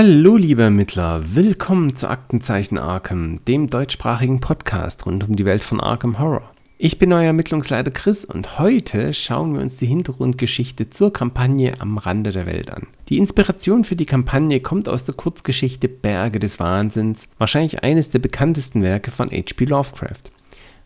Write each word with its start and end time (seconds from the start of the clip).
Hallo 0.00 0.36
liebe 0.36 0.62
Ermittler, 0.62 1.34
willkommen 1.34 1.96
zu 1.96 2.08
Aktenzeichen 2.08 2.78
Arkham, 2.78 3.44
dem 3.46 3.68
deutschsprachigen 3.68 4.38
Podcast 4.38 5.04
rund 5.06 5.28
um 5.28 5.34
die 5.34 5.44
Welt 5.44 5.64
von 5.64 5.80
Arkham 5.80 6.20
Horror. 6.20 6.48
Ich 6.78 6.98
bin 6.98 7.12
euer 7.12 7.24
Ermittlungsleiter 7.24 7.90
Chris 7.90 8.24
und 8.24 8.60
heute 8.60 9.12
schauen 9.12 9.54
wir 9.54 9.60
uns 9.60 9.78
die 9.78 9.86
Hintergrundgeschichte 9.86 10.88
zur 10.90 11.12
Kampagne 11.12 11.80
am 11.80 11.98
Rande 11.98 12.30
der 12.30 12.46
Welt 12.46 12.70
an. 12.70 12.86
Die 13.08 13.18
Inspiration 13.18 13.82
für 13.82 13.96
die 13.96 14.06
Kampagne 14.06 14.60
kommt 14.60 14.88
aus 14.88 15.04
der 15.04 15.16
Kurzgeschichte 15.16 15.88
Berge 15.88 16.38
des 16.38 16.60
Wahnsinns, 16.60 17.26
wahrscheinlich 17.38 17.82
eines 17.82 18.10
der 18.12 18.20
bekanntesten 18.20 18.84
Werke 18.84 19.10
von 19.10 19.32
H.P. 19.32 19.64
Lovecraft. 19.64 20.30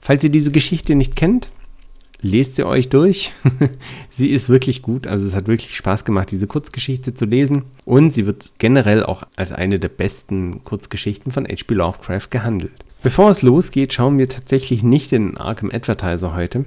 Falls 0.01 0.25
ihr 0.25 0.31
diese 0.31 0.53
Geschichte 0.53 0.95
nicht 0.95 1.17
kennt, 1.17 1.51
lest 2.23 2.57
sie 2.57 2.65
euch 2.65 2.89
durch. 2.89 3.33
sie 4.11 4.31
ist 4.31 4.49
wirklich 4.49 4.81
gut. 4.81 5.07
Also 5.07 5.27
es 5.27 5.35
hat 5.35 5.49
wirklich 5.49 5.77
Spaß 5.77 6.05
gemacht, 6.05 6.31
diese 6.31 6.47
Kurzgeschichte 6.47 7.15
zu 7.15 7.27
lesen. 7.27 7.65
Und 7.85 8.13
sie 8.13 8.27
wird 8.27 8.53
generell 8.59 9.05
auch 9.05 9.25
als 9.37 9.53
eine 9.53 9.79
der 9.79 9.89
besten 9.89 10.65
Kurzgeschichten 10.65 11.33
von 11.33 11.47
H.P. 11.47 11.75
Lovecraft 11.75 12.31
gehandelt. 12.31 12.73
Bevor 13.03 13.31
es 13.31 13.43
losgeht, 13.43 13.93
schauen 13.93 14.17
wir 14.19 14.29
tatsächlich 14.29 14.85
nicht 14.85 15.13
in 15.13 15.31
den 15.31 15.37
Arkham 15.37 15.71
Advertiser 15.73 16.35
heute. 16.35 16.65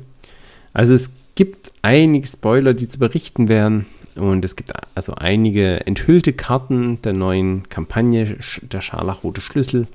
Also 0.74 0.94
es 0.94 1.14
gibt 1.36 1.72
einige 1.82 2.28
Spoiler, 2.28 2.74
die 2.74 2.90
zu 2.90 3.00
berichten 3.00 3.48
wären. 3.48 3.86
Und 4.16 4.46
es 4.46 4.56
gibt 4.56 4.72
also 4.96 5.16
einige 5.16 5.86
enthüllte 5.86 6.34
Karten 6.34 7.02
der 7.02 7.14
neuen 7.14 7.68
Kampagne, 7.70 8.38
der 8.62 8.82
scharlachrote 8.82 9.42
Schlüssel. 9.42 9.88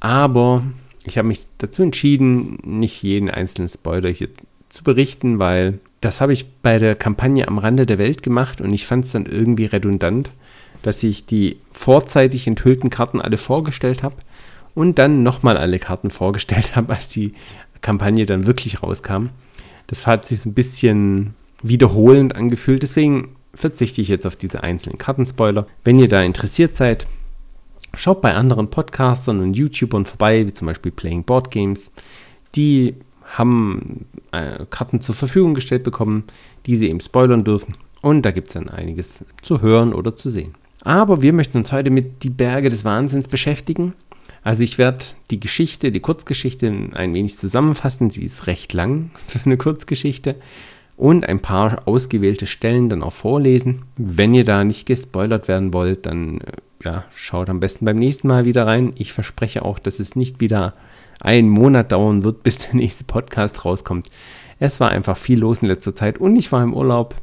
Aber 0.00 0.64
ich 1.04 1.18
habe 1.18 1.28
mich 1.28 1.40
dazu 1.58 1.82
entschieden, 1.82 2.58
nicht 2.64 3.02
jeden 3.02 3.30
einzelnen 3.30 3.68
Spoiler 3.68 4.10
hier 4.10 4.28
zu 4.74 4.84
berichten, 4.84 5.38
weil 5.38 5.78
das 6.00 6.20
habe 6.20 6.32
ich 6.32 6.46
bei 6.60 6.78
der 6.78 6.96
Kampagne 6.96 7.48
am 7.48 7.58
Rande 7.58 7.86
der 7.86 7.98
Welt 7.98 8.22
gemacht 8.22 8.60
und 8.60 8.72
ich 8.74 8.86
fand 8.86 9.04
es 9.04 9.12
dann 9.12 9.24
irgendwie 9.24 9.66
redundant, 9.66 10.30
dass 10.82 11.02
ich 11.02 11.24
die 11.24 11.56
vorzeitig 11.72 12.46
enthüllten 12.46 12.90
Karten 12.90 13.20
alle 13.20 13.38
vorgestellt 13.38 14.02
habe 14.02 14.16
und 14.74 14.98
dann 14.98 15.22
nochmal 15.22 15.56
alle 15.56 15.78
Karten 15.78 16.10
vorgestellt 16.10 16.76
habe, 16.76 16.92
als 16.92 17.08
die 17.08 17.34
Kampagne 17.80 18.26
dann 18.26 18.46
wirklich 18.46 18.82
rauskam. 18.82 19.28
Das 19.86 20.06
hat 20.06 20.26
sich 20.26 20.40
so 20.40 20.50
ein 20.50 20.54
bisschen 20.54 21.34
wiederholend 21.62 22.34
angefühlt, 22.34 22.82
deswegen 22.82 23.36
verzichte 23.54 24.02
ich 24.02 24.08
jetzt 24.08 24.26
auf 24.26 24.36
diese 24.36 24.62
einzelnen 24.64 24.98
Kartenspoiler. 24.98 25.68
Wenn 25.84 26.00
ihr 26.00 26.08
da 26.08 26.22
interessiert 26.22 26.74
seid, 26.74 27.06
schaut 27.96 28.20
bei 28.20 28.34
anderen 28.34 28.68
Podcastern 28.68 29.40
und 29.40 29.54
YouTubern 29.54 30.04
vorbei, 30.04 30.44
wie 30.46 30.52
zum 30.52 30.66
Beispiel 30.66 30.90
Playing 30.90 31.22
Board 31.22 31.52
Games. 31.52 31.92
Die 32.56 32.96
haben 33.24 34.06
äh, 34.32 34.64
Karten 34.70 35.00
zur 35.00 35.14
Verfügung 35.14 35.54
gestellt 35.54 35.82
bekommen, 35.82 36.24
die 36.66 36.76
sie 36.76 36.88
eben 36.88 37.00
spoilern 37.00 37.44
dürfen. 37.44 37.74
Und 38.02 38.22
da 38.22 38.30
gibt 38.30 38.48
es 38.48 38.54
dann 38.54 38.68
einiges 38.68 39.24
zu 39.42 39.62
hören 39.62 39.94
oder 39.94 40.14
zu 40.14 40.28
sehen. 40.28 40.54
Aber 40.82 41.22
wir 41.22 41.32
möchten 41.32 41.58
uns 41.58 41.72
heute 41.72 41.90
mit 41.90 42.22
die 42.22 42.30
Berge 42.30 42.68
des 42.68 42.84
Wahnsinns 42.84 43.28
beschäftigen. 43.28 43.94
Also 44.42 44.62
ich 44.62 44.76
werde 44.76 45.04
die 45.30 45.40
Geschichte, 45.40 45.90
die 45.90 46.00
Kurzgeschichte 46.00 46.90
ein 46.92 47.14
wenig 47.14 47.38
zusammenfassen. 47.38 48.10
Sie 48.10 48.24
ist 48.24 48.46
recht 48.46 48.74
lang 48.74 49.10
für 49.26 49.40
eine 49.44 49.56
Kurzgeschichte. 49.56 50.36
Und 50.96 51.26
ein 51.26 51.40
paar 51.40 51.88
ausgewählte 51.88 52.46
Stellen 52.46 52.88
dann 52.88 53.02
auch 53.02 53.12
vorlesen. 53.12 53.82
Wenn 53.96 54.32
ihr 54.32 54.44
da 54.44 54.62
nicht 54.62 54.86
gespoilert 54.86 55.48
werden 55.48 55.72
wollt, 55.72 56.06
dann 56.06 56.40
äh, 56.40 56.52
ja, 56.84 57.04
schaut 57.14 57.48
am 57.48 57.58
besten 57.58 57.86
beim 57.86 57.96
nächsten 57.96 58.28
Mal 58.28 58.44
wieder 58.44 58.66
rein. 58.66 58.92
Ich 58.96 59.12
verspreche 59.12 59.64
auch, 59.64 59.78
dass 59.78 59.98
es 59.98 60.14
nicht 60.14 60.40
wieder 60.40 60.74
einen 61.24 61.48
Monat 61.48 61.92
dauern 61.92 62.24
wird, 62.24 62.42
bis 62.42 62.58
der 62.58 62.74
nächste 62.74 63.04
Podcast 63.04 63.64
rauskommt. 63.64 64.10
Es 64.58 64.80
war 64.80 64.90
einfach 64.90 65.16
viel 65.16 65.40
los 65.40 65.60
in 65.60 65.68
letzter 65.68 65.94
Zeit 65.94 66.18
und 66.18 66.36
ich 66.36 66.52
war 66.52 66.62
im 66.62 66.74
Urlaub 66.74 67.14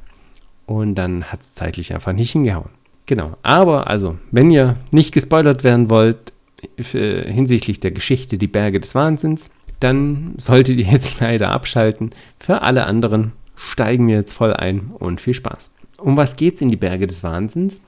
und 0.66 0.96
dann 0.96 1.26
hat 1.26 1.42
es 1.42 1.54
zeitlich 1.54 1.94
einfach 1.94 2.14
nicht 2.14 2.32
hingehauen. 2.32 2.70
Genau, 3.06 3.38
aber 3.44 3.88
also, 3.88 4.18
wenn 4.32 4.52
ihr 4.52 4.76
nicht 4.92 5.14
gespoilert 5.14 5.64
werden 5.64 5.90
wollt 5.90 6.34
äh, 6.78 7.32
hinsichtlich 7.32 7.80
der 7.80 7.92
Geschichte 7.92 8.38
Die 8.38 8.48
Berge 8.48 8.80
des 8.80 8.96
Wahnsinns, 8.96 9.52
dann 9.80 10.36
solltet 10.38 10.78
ihr 10.78 10.86
jetzt 10.86 11.20
leider 11.20 11.50
abschalten. 11.50 12.12
Für 12.40 12.62
alle 12.62 12.86
anderen 12.86 13.34
steigen 13.56 14.08
wir 14.08 14.16
jetzt 14.16 14.34
voll 14.34 14.54
ein 14.54 14.92
und 14.98 15.22
viel 15.22 15.34
Spaß. 15.34 15.72
Um 15.98 16.18
was 16.18 16.36
geht's 16.36 16.62
in 16.62 16.70
Die 16.70 16.78
Berge 16.78 17.08
des 17.08 17.24
Wahnsinns? 17.24 17.82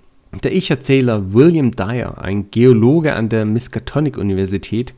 Der 0.43 0.53
Ich-Erzähler 0.53 1.33
William 1.33 1.71
Dyer, 1.71 2.19
ein 2.19 2.49
Geologe 2.49 3.13
an 3.13 3.29
der 3.29 3.45
Miskatonic-Universität, 3.45 4.93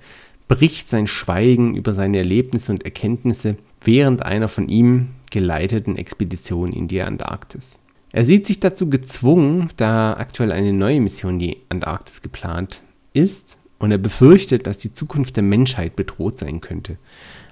bricht 0.47 0.89
sein 0.89 1.07
Schweigen 1.07 1.75
über 1.75 1.93
seine 1.93 2.17
Erlebnisse 2.17 2.71
und 2.71 2.83
Erkenntnisse 2.83 3.55
während 3.83 4.23
einer 4.23 4.47
von 4.47 4.69
ihm 4.69 5.09
geleiteten 5.31 5.97
Expedition 5.97 6.71
in 6.71 6.87
die 6.87 7.01
Antarktis. 7.01 7.79
Er 8.11 8.23
sieht 8.23 8.47
sich 8.47 8.59
dazu 8.59 8.89
gezwungen, 8.89 9.69
da 9.77 10.13
aktuell 10.13 10.51
eine 10.51 10.71
neue 10.71 11.01
Mission 11.01 11.33
in 11.33 11.39
die 11.39 11.57
Antarktis 11.69 12.21
geplant 12.21 12.81
ist 13.13 13.59
und 13.79 13.91
er 13.91 13.97
befürchtet, 13.97 14.67
dass 14.67 14.77
die 14.77 14.93
Zukunft 14.93 15.35
der 15.35 15.43
Menschheit 15.43 15.95
bedroht 15.95 16.37
sein 16.37 16.61
könnte, 16.61 16.97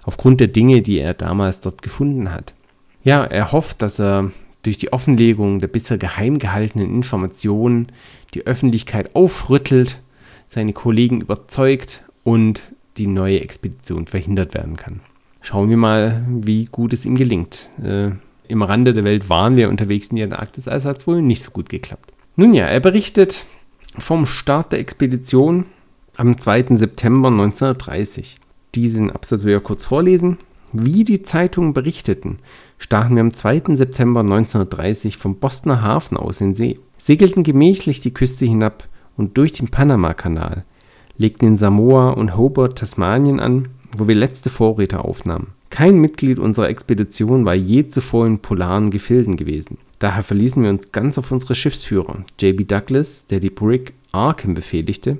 aufgrund 0.03 0.39
der 0.39 0.47
Dinge, 0.47 0.81
die 0.81 0.99
er 0.99 1.13
damals 1.13 1.61
dort 1.61 1.81
gefunden 1.81 2.31
hat. 2.31 2.53
Ja, 3.03 3.25
er 3.25 3.51
hofft, 3.51 3.81
dass 3.81 3.99
er 3.99 4.31
durch 4.61 4.77
die 4.77 4.93
Offenlegung 4.93 5.59
der 5.59 5.67
bisher 5.67 5.97
geheim 5.97 6.39
gehaltenen 6.39 6.95
Informationen 6.95 7.87
die 8.33 8.47
Öffentlichkeit 8.47 9.15
aufrüttelt, 9.15 9.99
seine 10.47 10.71
Kollegen 10.73 11.19
überzeugt 11.19 12.05
und 12.23 12.61
die 12.97 13.07
neue 13.07 13.41
Expedition 13.41 14.07
verhindert 14.07 14.53
werden 14.53 14.77
kann. 14.77 15.01
Schauen 15.41 15.69
wir 15.69 15.77
mal, 15.77 16.25
wie 16.27 16.65
gut 16.65 16.93
es 16.93 17.05
ihm 17.05 17.15
gelingt. 17.15 17.67
Äh, 17.83 18.11
Im 18.47 18.61
Rande 18.61 18.93
der 18.93 19.03
Welt 19.03 19.29
waren 19.29 19.57
wir 19.57 19.69
unterwegs 19.69 20.07
in 20.07 20.17
der 20.17 20.25
Antarktis, 20.25 20.67
also 20.67 20.89
hat 20.89 20.99
es 20.99 21.07
wohl 21.07 21.21
nicht 21.21 21.41
so 21.41 21.51
gut 21.51 21.69
geklappt. 21.69 22.13
Nun 22.35 22.53
ja, 22.53 22.65
er 22.65 22.79
berichtet 22.79 23.45
vom 23.97 24.25
Start 24.25 24.71
der 24.71 24.79
Expedition 24.79 25.65
am 26.15 26.37
2. 26.37 26.75
September 26.75 27.29
1930. 27.29 28.37
Diesen 28.75 29.11
Absatz 29.11 29.43
will 29.43 29.57
ich 29.57 29.63
kurz 29.63 29.85
vorlesen. 29.85 30.37
Wie 30.71 31.03
die 31.03 31.21
Zeitungen 31.21 31.73
berichteten, 31.73 32.37
stachen 32.79 33.15
wir 33.15 33.21
am 33.21 33.33
2. 33.33 33.75
September 33.75 34.21
1930 34.21 35.17
vom 35.17 35.35
Bostoner 35.35 35.83
Hafen 35.83 36.17
aus 36.17 36.41
in 36.41 36.55
See, 36.55 36.79
segelten 36.97 37.43
gemächlich 37.43 38.01
die 38.01 38.13
Küste 38.13 38.45
hinab 38.45 38.87
und 39.15 39.37
durch 39.37 39.53
den 39.53 39.67
Panamakanal, 39.67 40.65
legten 41.17 41.47
in 41.47 41.57
Samoa 41.57 42.11
und 42.11 42.37
Hobart, 42.37 42.77
Tasmanien 42.77 43.39
an, 43.39 43.69
wo 43.95 44.07
wir 44.07 44.15
letzte 44.15 44.49
Vorräte 44.49 45.03
aufnahmen. 45.03 45.53
Kein 45.69 45.97
Mitglied 45.97 46.39
unserer 46.39 46.69
Expedition 46.69 47.45
war 47.45 47.55
je 47.55 47.87
zuvor 47.87 48.27
in 48.27 48.39
polaren 48.39 48.91
Gefilden 48.91 49.37
gewesen. 49.37 49.77
Daher 49.99 50.23
verließen 50.23 50.61
wir 50.61 50.69
uns 50.69 50.91
ganz 50.91 51.17
auf 51.17 51.31
unsere 51.31 51.55
Schiffsführer, 51.55 52.25
J.B. 52.39 52.65
Douglas, 52.65 53.27
der 53.27 53.39
die 53.39 53.49
Brig 53.49 53.93
Arkham 54.11 54.53
befehligte 54.53 55.17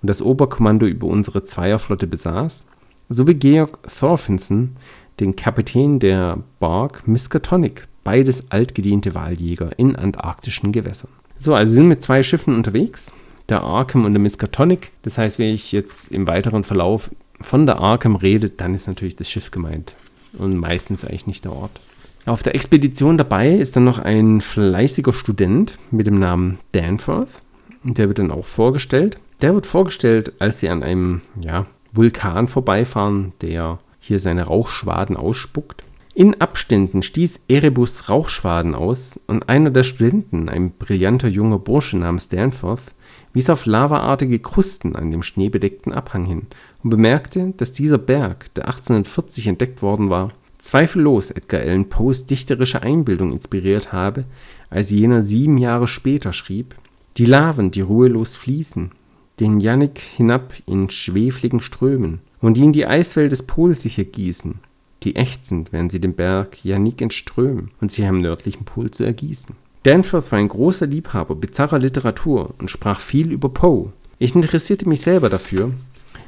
und 0.00 0.08
das 0.08 0.22
Oberkommando 0.22 0.86
über 0.86 1.06
unsere 1.06 1.44
Zweierflotte 1.44 2.06
besaß, 2.06 2.66
sowie 3.08 3.34
Georg 3.34 3.78
Thorfinson, 3.88 4.76
den 5.18 5.34
Kapitän 5.34 5.98
der 5.98 6.38
Bark 6.60 7.08
Miskatonic, 7.08 7.88
beides 8.04 8.50
altgediente 8.50 9.14
Wahljäger 9.14 9.78
in 9.78 9.96
antarktischen 9.96 10.72
Gewässern. 10.72 11.10
So, 11.36 11.54
also 11.54 11.74
sind 11.74 11.88
mit 11.88 12.02
zwei 12.02 12.22
Schiffen 12.22 12.54
unterwegs 12.54 13.12
der 13.48 13.62
Arkham 13.62 14.04
und 14.04 14.12
der 14.12 14.20
Miskatonic. 14.20 14.90
Das 15.02 15.18
heißt, 15.18 15.38
wenn 15.38 15.54
ich 15.54 15.72
jetzt 15.72 16.12
im 16.12 16.26
weiteren 16.26 16.64
Verlauf 16.64 17.10
von 17.40 17.66
der 17.66 17.78
Arkham 17.78 18.16
rede, 18.16 18.50
dann 18.50 18.74
ist 18.74 18.88
natürlich 18.88 19.16
das 19.16 19.30
Schiff 19.30 19.50
gemeint 19.50 19.94
und 20.38 20.56
meistens 20.56 21.04
eigentlich 21.04 21.26
nicht 21.26 21.44
der 21.44 21.52
Ort. 21.52 21.80
Auf 22.26 22.42
der 22.42 22.54
Expedition 22.54 23.16
dabei 23.16 23.52
ist 23.52 23.76
dann 23.76 23.84
noch 23.84 23.98
ein 23.98 24.40
fleißiger 24.40 25.12
Student 25.12 25.78
mit 25.90 26.06
dem 26.06 26.18
Namen 26.18 26.58
Danforth. 26.72 27.42
Der 27.84 28.08
wird 28.08 28.18
dann 28.18 28.30
auch 28.30 28.44
vorgestellt. 28.44 29.18
Der 29.40 29.54
wird 29.54 29.66
vorgestellt, 29.66 30.32
als 30.40 30.60
sie 30.60 30.68
an 30.68 30.82
einem 30.82 31.22
ja, 31.40 31.66
Vulkan 31.92 32.48
vorbeifahren, 32.48 33.32
der 33.40 33.78
hier 33.98 34.18
seine 34.18 34.44
Rauchschwaden 34.44 35.16
ausspuckt. 35.16 35.84
In 36.14 36.40
Abständen 36.40 37.02
stieß 37.02 37.44
Erebus 37.48 38.08
Rauchschwaden 38.08 38.74
aus 38.74 39.20
und 39.26 39.48
einer 39.48 39.70
der 39.70 39.84
Studenten, 39.84 40.48
ein 40.48 40.72
brillanter 40.72 41.28
junger 41.28 41.60
Bursche 41.60 41.96
namens 41.96 42.28
Danforth, 42.28 42.94
wies 43.38 43.50
auf 43.50 43.66
lavaartige 43.66 44.40
Krusten 44.40 44.96
an 44.96 45.12
dem 45.12 45.22
schneebedeckten 45.22 45.92
Abhang 45.92 46.24
hin 46.24 46.48
und 46.82 46.90
bemerkte, 46.90 47.54
dass 47.56 47.70
dieser 47.70 47.96
Berg, 47.96 48.52
der 48.54 48.66
1840 48.66 49.46
entdeckt 49.46 49.80
worden 49.80 50.10
war, 50.10 50.32
zweifellos 50.58 51.30
Edgar 51.30 51.60
Allan 51.60 51.88
Poes 51.88 52.26
dichterische 52.26 52.82
Einbildung 52.82 53.32
inspiriert 53.32 53.92
habe, 53.92 54.24
als 54.70 54.90
jener 54.90 55.22
sieben 55.22 55.56
Jahre 55.56 55.86
später 55.86 56.32
schrieb: 56.32 56.74
Die 57.16 57.26
Laven, 57.26 57.70
die 57.70 57.80
ruhelos 57.80 58.36
fließen, 58.36 58.90
den 59.38 59.60
Jannik 59.60 60.00
hinab 60.00 60.52
in 60.66 60.90
schwefligen 60.90 61.60
Strömen 61.60 62.18
und 62.40 62.56
die 62.56 62.64
in 62.64 62.72
die 62.72 62.86
Eiswelt 62.86 63.30
des 63.30 63.44
Pols 63.44 63.82
sich 63.82 63.98
ergießen, 63.98 64.58
die 65.04 65.14
ächzend 65.14 65.72
werden 65.72 65.90
sie 65.90 66.00
den 66.00 66.14
Berg 66.14 66.64
Jannik 66.64 67.00
entströmen 67.00 67.70
und 67.80 67.92
sich 67.92 68.04
am 68.04 68.18
nördlichen 68.18 68.64
Pol 68.64 68.90
zu 68.90 69.04
ergießen 69.04 69.54
Danforth 69.88 70.30
war 70.32 70.38
ein 70.38 70.48
großer 70.48 70.86
Liebhaber 70.86 71.34
bizarrer 71.34 71.78
Literatur 71.78 72.50
und 72.58 72.70
sprach 72.70 73.00
viel 73.00 73.32
über 73.32 73.48
Poe. 73.48 73.90
Ich 74.18 74.34
interessierte 74.34 74.86
mich 74.86 75.00
selber 75.00 75.30
dafür, 75.30 75.72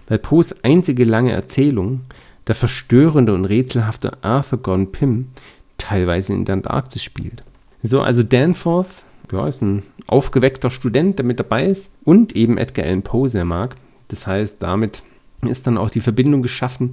weil 0.08 0.18
Poes 0.18 0.64
einzige 0.64 1.04
lange 1.04 1.32
Erzählung, 1.32 2.00
der 2.46 2.54
verstörende 2.54 3.34
und 3.34 3.44
rätselhafte 3.44 4.16
Arthur 4.24 4.60
Gone 4.62 4.86
Pym, 4.86 5.28
teilweise 5.76 6.32
in 6.32 6.46
der 6.46 6.54
Antarktis 6.54 7.02
spielt. 7.02 7.42
So, 7.82 8.00
also 8.00 8.22
Danforth 8.22 9.04
ja, 9.30 9.46
ist 9.46 9.60
ein 9.60 9.82
aufgeweckter 10.06 10.70
Student, 10.70 11.18
der 11.18 11.26
mit 11.26 11.38
dabei 11.38 11.66
ist 11.66 11.90
und 12.02 12.34
eben 12.34 12.56
Edgar 12.56 12.86
Allan 12.86 13.02
Poe 13.02 13.28
sehr 13.28 13.44
mag. 13.44 13.76
Das 14.08 14.26
heißt, 14.26 14.62
damit 14.62 15.02
ist 15.42 15.66
dann 15.66 15.76
auch 15.76 15.90
die 15.90 16.00
Verbindung 16.00 16.40
geschaffen 16.40 16.92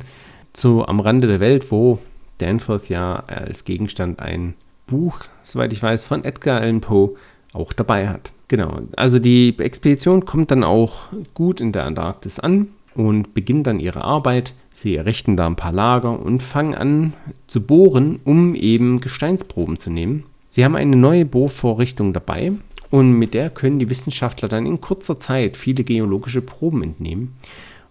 zu 0.51 0.85
Am 0.85 0.99
Rande 0.99 1.27
der 1.27 1.39
Welt, 1.39 1.71
wo 1.71 1.99
Danforth 2.39 2.89
ja 2.89 3.23
als 3.27 3.63
Gegenstand 3.63 4.19
ein 4.19 4.53
Buch, 4.87 5.19
soweit 5.43 5.71
ich 5.71 5.83
weiß, 5.83 6.05
von 6.05 6.23
Edgar 6.23 6.61
Allan 6.61 6.81
Poe 6.81 7.15
auch 7.53 7.73
dabei 7.73 8.09
hat. 8.09 8.31
Genau, 8.47 8.79
also 8.95 9.19
die 9.19 9.55
Expedition 9.59 10.25
kommt 10.25 10.51
dann 10.51 10.63
auch 10.63 11.07
gut 11.33 11.59
in 11.59 11.73
der 11.73 11.85
Antarktis 11.85 12.39
an 12.39 12.69
und 12.95 13.33
beginnen 13.33 13.63
dann 13.63 13.79
ihre 13.79 14.03
Arbeit. 14.03 14.53
Sie 14.71 14.95
errichten 14.95 15.37
da 15.37 15.45
ein 15.45 15.55
paar 15.55 15.73
Lager 15.73 16.19
und 16.19 16.41
fangen 16.41 16.75
an 16.75 17.13
zu 17.47 17.61
bohren, 17.61 18.19
um 18.23 18.55
eben 18.55 19.01
Gesteinsproben 19.01 19.77
zu 19.77 19.89
nehmen. 19.89 20.23
Sie 20.49 20.63
haben 20.63 20.75
eine 20.75 20.95
neue 20.95 21.25
Bohrvorrichtung 21.25 22.13
dabei 22.13 22.53
und 22.89 23.11
mit 23.13 23.33
der 23.33 23.49
können 23.49 23.79
die 23.79 23.89
Wissenschaftler 23.89 24.47
dann 24.47 24.65
in 24.65 24.79
kurzer 24.79 25.19
Zeit 25.19 25.57
viele 25.57 25.83
geologische 25.83 26.41
Proben 26.41 26.83
entnehmen 26.83 27.35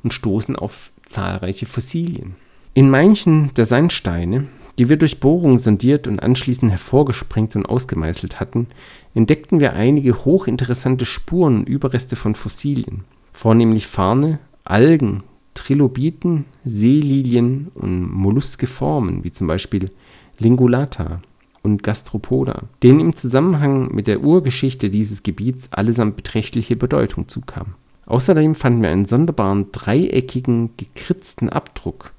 und 0.02 0.12
stoßen 0.12 0.56
auf 0.56 0.90
zahlreiche 1.04 1.66
Fossilien. 1.66 2.37
In 2.72 2.90
manchen 2.90 3.52
der 3.54 3.66
Sandsteine, 3.66 4.44
die 4.78 4.88
wir 4.88 4.96
durch 4.96 5.20
Bohrungen 5.20 5.58
sondiert 5.58 6.06
und 6.06 6.20
anschließend 6.20 6.70
hervorgesprengt 6.70 7.56
und 7.56 7.67
ausgemeißelt 7.67 8.40
hatten, 8.40 8.67
entdeckten 9.14 9.61
wir 9.61 9.73
einige 9.73 10.25
hochinteressante 10.25 11.05
Spuren 11.05 11.58
und 11.61 11.69
Überreste 11.69 12.17
von 12.17 12.34
Fossilien, 12.34 13.05
vornehmlich 13.32 13.87
Farne, 13.87 14.38
Algen, 14.64 15.23
Trilobiten, 15.55 16.44
Seelilien 16.64 17.69
und 17.75 18.12
molluske 18.12 18.67
Formen, 18.67 19.25
wie 19.25 19.32
zum 19.32 19.46
Beispiel 19.46 19.90
Lingulata 20.38 21.22
und 21.62 21.82
Gastropoda, 21.82 22.64
denen 22.82 23.00
im 23.00 23.17
Zusammenhang 23.17 23.94
mit 23.94 24.06
der 24.06 24.22
Urgeschichte 24.22 24.90
dieses 24.90 25.22
Gebiets 25.22 25.72
allesamt 25.72 26.17
beträchtliche 26.17 26.76
Bedeutung 26.76 27.29
zukam. 27.29 27.75
Außerdem 28.06 28.55
fanden 28.55 28.82
wir 28.82 28.90
einen 28.90 29.06
sonderbaren 29.06 29.72
dreieckigen, 29.72 30.70
gekritzten 30.76 31.49
Abdruck, 31.49 32.12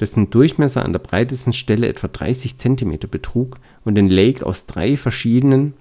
dessen 0.00 0.30
Durchmesser 0.30 0.84
an 0.84 0.92
der 0.92 1.00
breitesten 1.00 1.52
Stelle 1.52 1.88
etwa 1.88 2.08
30 2.08 2.56
cm 2.58 2.98
betrug 3.10 3.58
und 3.84 3.94
den 3.94 4.08
Lake 4.08 4.44
aus 4.44 4.66
drei 4.66 4.96
verschiedenen, 4.96 5.74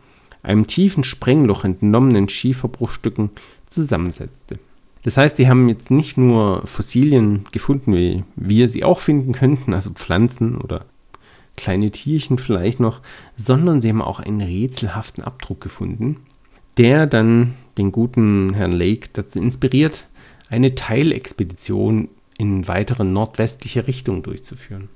einem 0.43 0.67
tiefen 0.67 1.03
Sprengloch 1.03 1.63
entnommenen 1.63 2.29
Schieferbruchstücken 2.29 3.29
zusammensetzte. 3.67 4.59
Das 5.03 5.17
heißt, 5.17 5.39
die 5.39 5.47
haben 5.47 5.69
jetzt 5.69 5.91
nicht 5.91 6.17
nur 6.17 6.65
Fossilien 6.67 7.45
gefunden, 7.51 7.93
wie 7.95 8.23
wir 8.35 8.67
sie 8.67 8.83
auch 8.83 8.99
finden 8.99 9.31
könnten, 9.31 9.73
also 9.73 9.91
Pflanzen 9.91 10.57
oder 10.57 10.85
kleine 11.55 11.91
Tierchen 11.91 12.37
vielleicht 12.37 12.79
noch, 12.79 13.01
sondern 13.35 13.81
sie 13.81 13.89
haben 13.89 14.01
auch 14.01 14.19
einen 14.19 14.41
rätselhaften 14.41 15.23
Abdruck 15.23 15.61
gefunden, 15.61 16.17
der 16.77 17.07
dann 17.07 17.53
den 17.77 17.91
guten 17.91 18.53
Herrn 18.53 18.71
Lake 18.71 19.09
dazu 19.13 19.39
inspiriert, 19.39 20.05
eine 20.49 20.75
Teilexpedition 20.75 22.09
in 22.39 22.67
weitere 22.67 23.03
nordwestliche 23.03 23.85
Richtung 23.85 24.23
durchzuführen. 24.23 24.89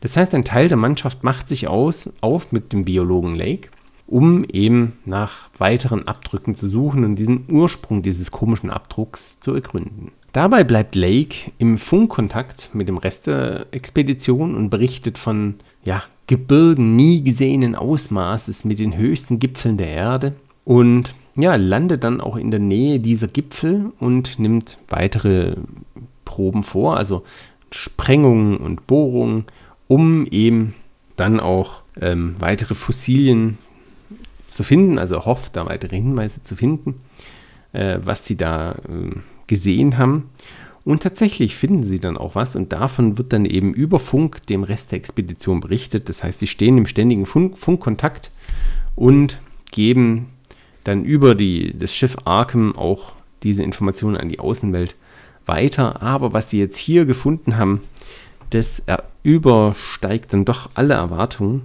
Das 0.00 0.16
heißt, 0.16 0.34
ein 0.34 0.44
Teil 0.44 0.68
der 0.68 0.76
Mannschaft 0.76 1.24
macht 1.24 1.48
sich 1.48 1.66
aus, 1.66 2.12
auf 2.20 2.52
mit 2.52 2.72
dem 2.72 2.84
Biologen 2.84 3.34
Lake 3.34 3.70
um 4.10 4.44
eben 4.44 4.94
nach 5.04 5.50
weiteren 5.56 6.06
Abdrücken 6.06 6.56
zu 6.56 6.66
suchen 6.66 7.04
und 7.04 7.14
diesen 7.14 7.44
Ursprung 7.48 8.02
dieses 8.02 8.32
komischen 8.32 8.68
Abdrucks 8.68 9.38
zu 9.38 9.54
ergründen. 9.54 10.10
Dabei 10.32 10.64
bleibt 10.64 10.96
Lake 10.96 11.52
im 11.58 11.78
Funkkontakt 11.78 12.70
mit 12.72 12.88
dem 12.88 12.98
Rest 12.98 13.28
der 13.28 13.66
Expedition 13.70 14.56
und 14.56 14.68
berichtet 14.68 15.16
von 15.16 15.54
ja, 15.84 16.02
Gebirgen 16.26 16.96
nie 16.96 17.22
gesehenen 17.22 17.74
Ausmaßes 17.74 18.64
mit 18.64 18.78
den 18.78 18.96
höchsten 18.96 19.38
Gipfeln 19.38 19.76
der 19.76 19.88
Erde 19.88 20.34
und 20.64 21.14
ja, 21.36 21.54
landet 21.54 22.04
dann 22.04 22.20
auch 22.20 22.36
in 22.36 22.50
der 22.50 22.60
Nähe 22.60 22.98
dieser 23.00 23.28
Gipfel 23.28 23.92
und 24.00 24.38
nimmt 24.38 24.78
weitere 24.88 25.54
Proben 26.30 26.62
vor, 26.62 26.96
also 26.96 27.24
Sprengungen 27.72 28.56
und 28.56 28.86
Bohrungen, 28.86 29.46
um 29.88 30.26
eben 30.26 30.74
dann 31.16 31.40
auch 31.40 31.82
ähm, 32.00 32.36
weitere 32.38 32.76
Fossilien 32.76 33.58
zu 34.46 34.62
finden, 34.62 34.96
also 34.96 35.24
hofft, 35.24 35.56
da 35.56 35.66
weitere 35.66 35.96
Hinweise 35.96 36.40
zu 36.44 36.54
finden, 36.54 37.00
äh, 37.72 37.98
was 38.04 38.24
sie 38.24 38.36
da 38.36 38.76
äh, 38.88 39.16
gesehen 39.48 39.98
haben. 39.98 40.30
Und 40.84 41.02
tatsächlich 41.02 41.56
finden 41.56 41.82
sie 41.82 41.98
dann 41.98 42.16
auch 42.16 42.36
was 42.36 42.54
und 42.54 42.72
davon 42.72 43.18
wird 43.18 43.32
dann 43.32 43.44
eben 43.44 43.74
über 43.74 43.98
Funk 43.98 44.46
dem 44.46 44.62
Rest 44.62 44.92
der 44.92 44.98
Expedition 44.98 45.58
berichtet. 45.58 46.08
Das 46.08 46.22
heißt, 46.22 46.38
sie 46.38 46.46
stehen 46.46 46.78
im 46.78 46.86
ständigen 46.86 47.26
Funk 47.26 47.58
Funkkontakt 47.58 48.30
und 48.94 49.40
geben 49.72 50.28
dann 50.84 51.04
über 51.04 51.34
die, 51.34 51.76
das 51.76 51.92
Schiff 51.92 52.16
Arkham 52.24 52.76
auch 52.76 53.14
diese 53.42 53.64
Informationen 53.64 54.16
an 54.16 54.28
die 54.28 54.38
Außenwelt 54.38 54.94
weiter. 55.46 56.02
Aber 56.02 56.32
was 56.32 56.50
sie 56.50 56.58
jetzt 56.58 56.78
hier 56.78 57.04
gefunden 57.04 57.56
haben, 57.56 57.80
das 58.50 58.84
übersteigt 59.22 60.32
dann 60.32 60.44
doch 60.44 60.70
alle 60.74 60.94
Erwartungen. 60.94 61.62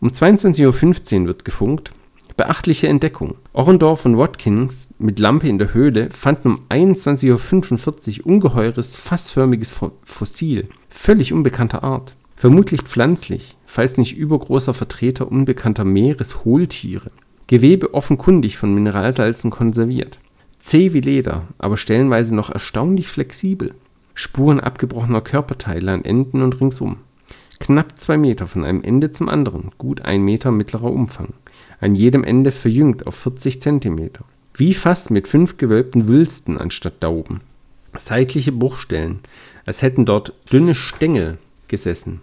Um 0.00 0.08
22.15 0.08 1.20
Uhr 1.20 1.26
wird 1.26 1.44
gefunkt 1.44 1.92
Beachtliche 2.36 2.88
Entdeckung. 2.88 3.34
Orendorff 3.52 4.06
und 4.06 4.16
Watkins 4.16 4.88
mit 4.98 5.18
Lampe 5.18 5.48
in 5.48 5.58
der 5.58 5.74
Höhle 5.74 6.08
fanden 6.10 6.48
um 6.48 6.60
21.45 6.70 8.20
Uhr 8.20 8.26
ungeheures, 8.26 8.96
fassförmiges 8.96 9.74
Fossil, 10.04 10.68
völlig 10.88 11.32
unbekannter 11.32 11.84
Art. 11.84 12.14
Vermutlich 12.36 12.82
pflanzlich, 12.82 13.56
falls 13.66 13.98
nicht 13.98 14.16
übergroßer 14.16 14.74
Vertreter 14.74 15.30
unbekannter 15.30 15.84
Meereshohltiere. 15.84 17.10
Gewebe 17.46 17.94
offenkundig 17.94 18.56
von 18.56 18.74
Mineralsalzen 18.74 19.50
konserviert. 19.50 20.18
Zäh 20.62 20.94
wie 20.94 21.00
Leder, 21.00 21.46
aber 21.58 21.76
stellenweise 21.76 22.34
noch 22.34 22.48
erstaunlich 22.48 23.08
flexibel. 23.08 23.74
Spuren 24.14 24.60
abgebrochener 24.60 25.20
Körperteile 25.20 25.92
an 25.92 26.04
Enden 26.04 26.40
und 26.40 26.58
ringsum. 26.60 26.96
Knapp 27.60 28.00
zwei 28.00 28.16
Meter 28.16 28.46
von 28.46 28.64
einem 28.64 28.82
Ende 28.82 29.10
zum 29.10 29.28
anderen, 29.28 29.70
gut 29.76 30.00
ein 30.00 30.22
Meter 30.22 30.50
mittlerer 30.50 30.90
Umfang 30.90 31.34
an 31.82 31.96
jedem 31.96 32.22
Ende 32.22 32.52
verjüngt 32.52 33.06
auf 33.06 33.16
40 33.16 33.60
cm. 33.60 34.10
Wie 34.54 34.72
fast 34.72 35.10
mit 35.10 35.26
fünf 35.26 35.56
gewölbten 35.56 36.06
Wülsten 36.06 36.56
anstatt 36.56 37.02
Dauben. 37.02 37.40
Seitliche 37.96 38.52
Bruchstellen, 38.52 39.18
als 39.66 39.82
hätten 39.82 40.04
dort 40.04 40.32
dünne 40.52 40.74
Stängel 40.76 41.38
gesessen, 41.66 42.20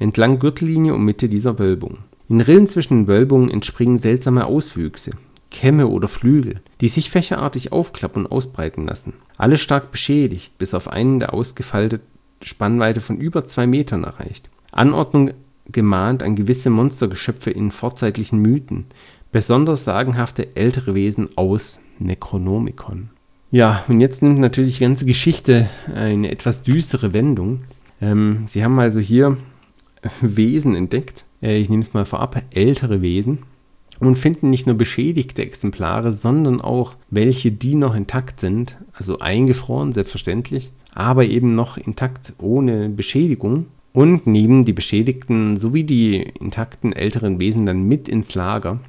entlang 0.00 0.40
Gürtellinie 0.40 0.92
und 0.92 1.04
Mitte 1.04 1.28
dieser 1.28 1.58
Wölbung. 1.58 1.98
In 2.28 2.40
Rillen 2.40 2.66
zwischen 2.66 3.02
den 3.02 3.06
Wölbungen 3.06 3.48
entspringen 3.48 3.96
seltsame 3.96 4.44
Auswüchse, 4.46 5.12
Kämme 5.56 5.86
oder 5.86 6.06
Flügel, 6.06 6.60
die 6.82 6.88
sich 6.88 7.08
fächerartig 7.08 7.72
aufklappen 7.72 8.26
und 8.26 8.30
ausbreiten 8.30 8.84
lassen. 8.84 9.14
Alle 9.38 9.56
stark 9.56 9.90
beschädigt, 9.90 10.58
bis 10.58 10.74
auf 10.74 10.88
einen 10.88 11.18
der 11.18 11.32
ausgefeilte 11.32 12.00
Spannweite 12.42 13.00
von 13.00 13.16
über 13.16 13.46
zwei 13.46 13.66
Metern 13.66 14.04
erreicht. 14.04 14.50
Anordnung 14.70 15.30
gemahnt 15.72 16.22
an 16.22 16.36
gewisse 16.36 16.68
Monstergeschöpfe 16.68 17.50
in 17.50 17.70
vorzeitlichen 17.70 18.38
Mythen, 18.38 18.84
besonders 19.32 19.84
sagenhafte 19.84 20.54
ältere 20.56 20.94
Wesen 20.94 21.30
aus 21.38 21.80
Necronomicon. 21.98 23.08
Ja, 23.50 23.82
und 23.88 24.02
jetzt 24.02 24.22
nimmt 24.22 24.38
natürlich 24.38 24.74
die 24.74 24.84
ganze 24.84 25.06
Geschichte 25.06 25.70
eine 25.94 26.30
etwas 26.30 26.60
düstere 26.60 27.14
Wendung. 27.14 27.62
Ähm, 28.02 28.42
sie 28.46 28.62
haben 28.62 28.78
also 28.78 29.00
hier 29.00 29.38
Wesen 30.20 30.76
entdeckt, 30.76 31.24
äh, 31.40 31.56
ich 31.56 31.70
nehme 31.70 31.82
es 31.82 31.94
mal 31.94 32.04
vorab, 32.04 32.42
ältere 32.50 33.00
Wesen, 33.00 33.38
und 34.00 34.16
finden 34.16 34.50
nicht 34.50 34.66
nur 34.66 34.76
beschädigte 34.76 35.42
Exemplare, 35.42 36.12
sondern 36.12 36.60
auch 36.60 36.96
welche, 37.10 37.52
die 37.52 37.74
noch 37.74 37.94
intakt 37.94 38.40
sind, 38.40 38.76
also 38.92 39.18
eingefroren, 39.18 39.92
selbstverständlich, 39.92 40.72
aber 40.94 41.24
eben 41.24 41.52
noch 41.52 41.76
intakt 41.76 42.34
ohne 42.38 42.88
Beschädigung 42.88 43.66
und 43.92 44.26
nehmen 44.26 44.64
die 44.64 44.72
beschädigten 44.72 45.56
sowie 45.56 45.84
die 45.84 46.16
intakten 46.16 46.92
älteren 46.92 47.40
Wesen 47.40 47.66
dann 47.66 47.84
mit 47.84 48.08
ins 48.08 48.34
Lager 48.34 48.80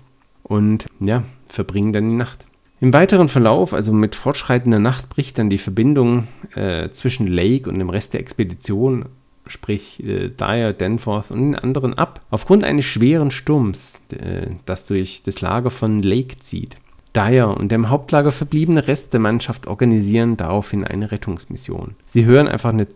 und 0.44 0.88
ja, 1.00 1.24
verbringen 1.48 1.94
dann 1.94 2.10
die 2.10 2.16
Nacht. 2.16 2.46
Im 2.80 2.94
weiteren 2.94 3.28
Verlauf, 3.28 3.74
also 3.74 3.92
mit 3.92 4.16
fortschreitender 4.16 4.80
Nacht, 4.80 5.10
bricht 5.10 5.40
dann 5.40 5.50
die 5.50 5.58
Verbindung 5.58 6.28
äh, 6.54 6.90
zwischen 6.92 7.26
Lake 7.26 7.70
und 7.70 7.80
dem 7.80 7.90
Rest 7.90 8.14
der 8.14 8.20
Expedition, 8.20 9.06
sprich 9.50 10.04
äh, 10.04 10.30
Dyer, 10.30 10.74
Danforth 10.74 11.32
und 11.32 11.40
den 11.40 11.56
anderen 11.56 11.94
ab, 11.94 12.22
aufgrund 12.30 12.64
eines 12.64 12.86
schweren 12.86 13.32
Sturms, 13.32 14.02
äh, 14.12 14.48
das 14.66 14.86
durch 14.86 15.22
das 15.24 15.42
Lager 15.42 15.70
von 15.70 16.02
Lake 16.02 16.40
zieht. 16.40 16.78
Dyer 17.16 17.58
und 17.58 17.70
der 17.70 17.78
im 17.78 17.90
Hauptlager 17.90 18.32
verbliebene 18.32 18.88
Rest 18.88 19.14
der 19.14 19.20
Mannschaft 19.20 19.68
organisieren 19.68 20.38
daraufhin 20.38 20.84
eine 20.84 21.12
Rettungsmission. 21.12 21.96
Sie 22.06 22.26
hören 22.26 22.48
einfach 22.48 22.70
eine 22.70 22.88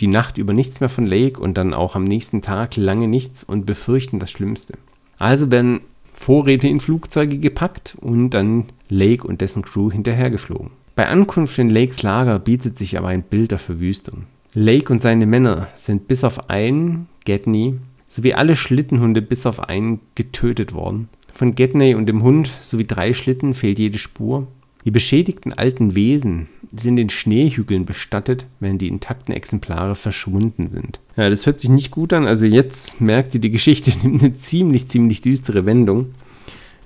die 0.00 0.06
Nacht 0.06 0.38
über 0.38 0.52
nichts 0.52 0.80
mehr 0.80 0.88
von 0.88 1.06
Lake 1.06 1.40
und 1.40 1.58
dann 1.58 1.74
auch 1.74 1.96
am 1.96 2.04
nächsten 2.04 2.42
Tag 2.42 2.76
lange 2.76 3.08
nichts 3.08 3.44
und 3.44 3.66
befürchten 3.66 4.18
das 4.18 4.30
Schlimmste. 4.30 4.74
Also 5.18 5.50
werden 5.50 5.80
Vorräte 6.12 6.66
in 6.66 6.80
Flugzeuge 6.80 7.38
gepackt 7.38 7.96
und 8.00 8.30
dann 8.30 8.64
Lake 8.88 9.26
und 9.26 9.40
dessen 9.40 9.62
Crew 9.62 9.90
hinterhergeflogen. 9.90 10.70
Bei 10.94 11.06
Ankunft 11.06 11.58
in 11.58 11.68
Lakes 11.68 12.02
Lager 12.02 12.38
bietet 12.38 12.78
sich 12.78 12.96
aber 12.96 13.08
ein 13.08 13.22
Bild 13.22 13.50
der 13.50 13.58
Verwüstung. 13.58 14.24
Lake 14.58 14.90
und 14.90 15.02
seine 15.02 15.26
Männer 15.26 15.68
sind 15.76 16.08
bis 16.08 16.24
auf 16.24 16.48
einen, 16.48 17.08
Gedney, 17.26 17.74
sowie 18.08 18.32
alle 18.32 18.56
Schlittenhunde 18.56 19.20
bis 19.20 19.44
auf 19.44 19.60
einen 19.60 20.00
getötet 20.14 20.72
worden, 20.72 21.10
Von 21.34 21.54
Gedney 21.54 21.94
und 21.94 22.06
dem 22.06 22.22
Hund 22.22 22.50
sowie 22.62 22.86
drei 22.86 23.12
Schlitten 23.12 23.52
fehlt 23.52 23.78
jede 23.78 23.98
Spur. 23.98 24.46
Die 24.86 24.90
beschädigten 24.90 25.52
alten 25.52 25.94
Wesen 25.94 26.48
sind 26.74 26.96
in 26.96 27.10
Schneehügeln 27.10 27.84
bestattet, 27.84 28.46
während 28.58 28.80
die 28.80 28.88
intakten 28.88 29.34
Exemplare 29.34 29.94
verschwunden 29.94 30.70
sind. 30.70 31.00
Ja, 31.18 31.28
das 31.28 31.44
hört 31.44 31.60
sich 31.60 31.68
nicht 31.68 31.90
gut 31.90 32.14
an. 32.14 32.26
Also 32.26 32.46
jetzt 32.46 32.98
merkt 32.98 33.34
ihr, 33.34 33.42
die 33.42 33.50
Geschichte 33.50 33.92
nimmt 34.02 34.22
eine 34.22 34.32
ziemlich, 34.32 34.88
ziemlich 34.88 35.20
düstere 35.20 35.66
Wendung. 35.66 36.14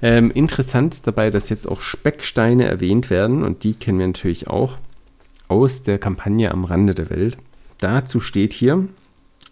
Ähm, 0.03 0.33
interessant 0.33 0.95
ist 0.95 1.07
dabei, 1.07 1.31
dass 1.31 1.50
jetzt 1.50 1.69
auch 1.69 1.79
Specksteine 1.79 2.65
erwähnt 2.65 3.11
werden 3.11 3.45
und 3.45 3.62
die 3.62 3.75
kennen 3.75 4.00
wir 4.00 4.09
natürlich 4.09 4.49
auch 4.49 4.79
aus 5.47 5.85
der 5.85 5.99
Kampagne 5.99 6.50
am 6.50 6.65
Rande 6.65 6.95
der 6.95 7.11
Welt. 7.11 7.39
Dazu 7.80 8.20
steht 8.20 8.52
hier, 8.52 8.87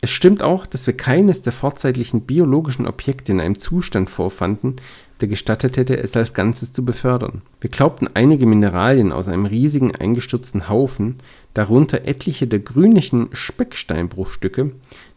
es 0.00 0.10
stimmt 0.10 0.42
auch, 0.42 0.66
dass 0.66 0.86
wir 0.86 0.96
keines 0.96 1.42
der 1.42 1.52
vorzeitlichen 1.52 2.20
biologischen 2.20 2.86
Objekte 2.86 3.32
in 3.32 3.40
einem 3.40 3.58
Zustand 3.58 4.10
vorfanden, 4.10 4.76
der 5.20 5.26
gestattet 5.26 5.76
hätte, 5.76 5.96
es 5.96 6.16
als 6.16 6.34
Ganzes 6.34 6.72
zu 6.72 6.84
befördern. 6.84 7.42
Wir 7.60 7.70
glaubten 7.70 8.08
einige 8.14 8.46
Mineralien 8.46 9.10
aus 9.10 9.26
einem 9.26 9.46
riesigen 9.46 9.96
eingestürzten 9.96 10.68
Haufen, 10.68 11.16
darunter 11.54 12.04
etliche 12.04 12.46
der 12.46 12.60
grünlichen 12.60 13.28
Specksteinbruchstücke, 13.32 14.70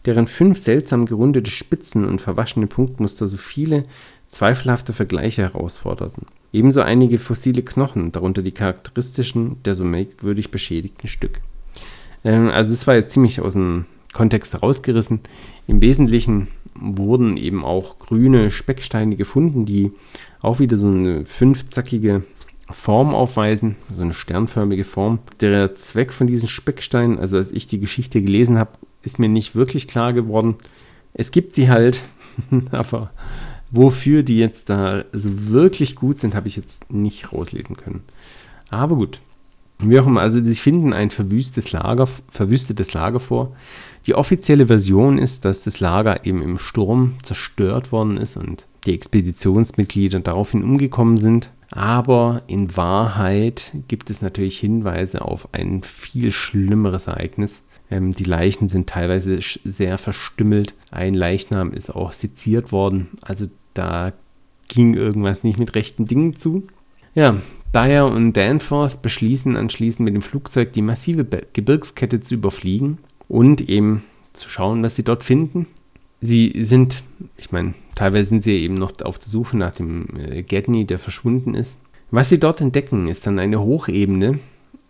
deren 0.08 0.26
fünf 0.26 0.58
seltsam 0.58 1.06
gerundete 1.06 1.52
Spitzen 1.52 2.06
und 2.08 2.20
verwaschene 2.20 2.66
Punktmuster 2.66 3.28
so 3.28 3.38
viele 3.38 3.84
zweifelhafte 4.28 4.94
Vergleiche 4.94 5.44
herausforderten. 5.44 6.26
Ebenso 6.54 6.82
einige 6.82 7.20
fossile 7.20 7.62
Knochen, 7.62 8.12
darunter 8.12 8.42
die 8.42 8.52
charakteristischen 8.52 9.62
der 9.64 9.76
so 9.76 9.84
merkwürdig 9.84 10.50
beschädigten 10.50 11.08
Stücke. 11.08 11.42
Ähm, 12.24 12.50
also 12.50 12.72
es 12.72 12.88
war 12.88 12.96
jetzt 12.96 13.12
ziemlich 13.12 13.42
aus 13.42 13.54
dem 13.54 13.86
Kontext 14.14 14.54
herausgerissen. 14.54 15.22
Im 15.68 15.82
Wesentlichen 15.82 16.48
wurden 16.76 17.38
eben 17.38 17.64
auch 17.64 18.00
grüne 18.00 18.52
Specksteine 18.52 19.16
gefunden, 19.16 19.66
die 19.66 19.92
auch 20.42 20.60
wieder 20.60 20.78
so 20.78 20.88
eine 20.88 21.26
fünfzackige 21.26 22.24
Form 22.70 23.14
aufweisen, 23.14 23.76
so 23.94 24.02
eine 24.02 24.14
sternförmige 24.14 24.84
Form. 24.84 25.20
Der 25.42 25.76
Zweck 25.76 26.14
von 26.14 26.28
diesen 26.28 26.48
Specksteinen, 26.48 27.20
also 27.20 27.38
als 27.38 27.52
ich 27.52 27.68
die 27.68 27.80
Geschichte 27.80 28.22
gelesen 28.22 28.58
habe, 28.58 28.72
ist 29.04 29.20
mir 29.20 29.30
nicht 29.30 29.56
wirklich 29.56 29.88
klar 29.88 30.14
geworden. 30.14 30.56
Es 31.14 31.32
gibt 31.32 31.56
sie 31.56 31.70
halt, 31.70 32.02
aber 32.72 33.12
wofür 33.72 34.24
die 34.24 34.38
jetzt 34.38 34.70
da 34.70 35.04
so 35.12 35.50
wirklich 35.50 35.96
gut 35.96 36.20
sind, 36.20 36.36
habe 36.36 36.48
ich 36.48 36.56
jetzt 36.56 36.92
nicht 36.92 37.34
rauslesen 37.34 37.78
können. 37.78 38.04
Aber 38.70 38.96
gut. 38.96 39.22
Wie 39.84 40.00
auch 40.00 40.08
immer, 40.08 40.22
also 40.22 40.44
sie 40.44 40.56
finden 40.56 40.94
ein 40.94 41.10
verwüstetes 41.10 41.72
Lager, 41.72 42.08
verwüstetes 42.30 42.94
Lager 42.94 43.20
vor. 43.20 43.54
Die 44.06 44.16
offizielle 44.16 44.68
Version 44.68 45.18
ist, 45.18 45.46
dass 45.46 45.64
das 45.64 45.80
Lager 45.80 46.26
eben 46.26 46.42
im 46.42 46.58
Sturm 46.58 47.16
zerstört 47.22 47.92
worden 47.92 48.18
ist 48.18 48.38
und 48.38 48.66
die 48.86 48.94
Expeditionsmitglieder 48.94 50.20
daraufhin 50.20 50.64
umgekommen 50.64 51.18
sind. 51.18 51.52
Aber 51.72 52.42
in 52.48 52.76
Wahrheit 52.76 53.74
gibt 53.88 54.10
es 54.10 54.22
natürlich 54.22 54.60
Hinweise 54.60 55.22
auf 55.22 55.54
ein 55.54 55.84
viel 55.84 56.32
schlimmeres 56.32 57.08
Ereignis. 57.08 57.64
Ähm, 57.90 58.12
die 58.12 58.24
Leichen 58.24 58.68
sind 58.68 58.90
teilweise 58.90 59.40
sehr 59.64 59.98
verstümmelt. 59.98 60.74
Ein 60.90 61.14
Leichnam 61.14 61.72
ist 61.72 61.96
auch 61.96 62.14
seziert 62.14 62.72
worden. 62.72 63.10
Also 63.22 63.46
da 63.74 64.14
ging 64.68 64.96
irgendwas 64.96 65.44
nicht 65.44 65.60
mit 65.60 65.76
rechten 65.76 66.08
Dingen 66.08 66.36
zu. 66.36 66.68
Ja, 67.14 67.38
Dyer 67.74 68.06
und 68.06 68.34
Danforth 68.34 69.02
beschließen 69.02 69.56
anschließend 69.56 70.06
mit 70.06 70.14
dem 70.14 70.22
Flugzeug 70.22 70.74
die 70.74 70.82
massive 70.82 71.26
Gebirgskette 71.54 72.20
zu 72.20 72.36
überfliegen 72.36 72.98
und 73.30 73.62
eben 73.70 74.04
zu 74.34 74.50
schauen, 74.50 74.84
was 74.84 74.98
sie 74.98 75.04
dort 75.04 75.24
finden. 75.24 75.68
Sie 76.20 76.54
sind, 76.60 77.02
ich 77.38 77.52
meine, 77.52 77.74
teilweise 77.96 78.30
sind 78.30 78.44
sie 78.44 78.58
eben 78.58 78.76
noch 78.76 78.92
auf 79.04 79.20
der 79.20 79.30
Suche 79.30 79.58
nach 79.58 79.74
dem 79.74 80.06
äh, 80.18 80.44
Gedney, 80.44 80.86
der 80.86 81.00
verschwunden 81.00 81.56
ist. 81.56 81.80
Was 82.12 82.30
sie 82.30 82.40
dort 82.40 82.62
entdecken, 82.62 83.08
ist 83.08 83.26
dann 83.26 83.40
eine 83.40 83.62
Hochebene, 83.62 84.40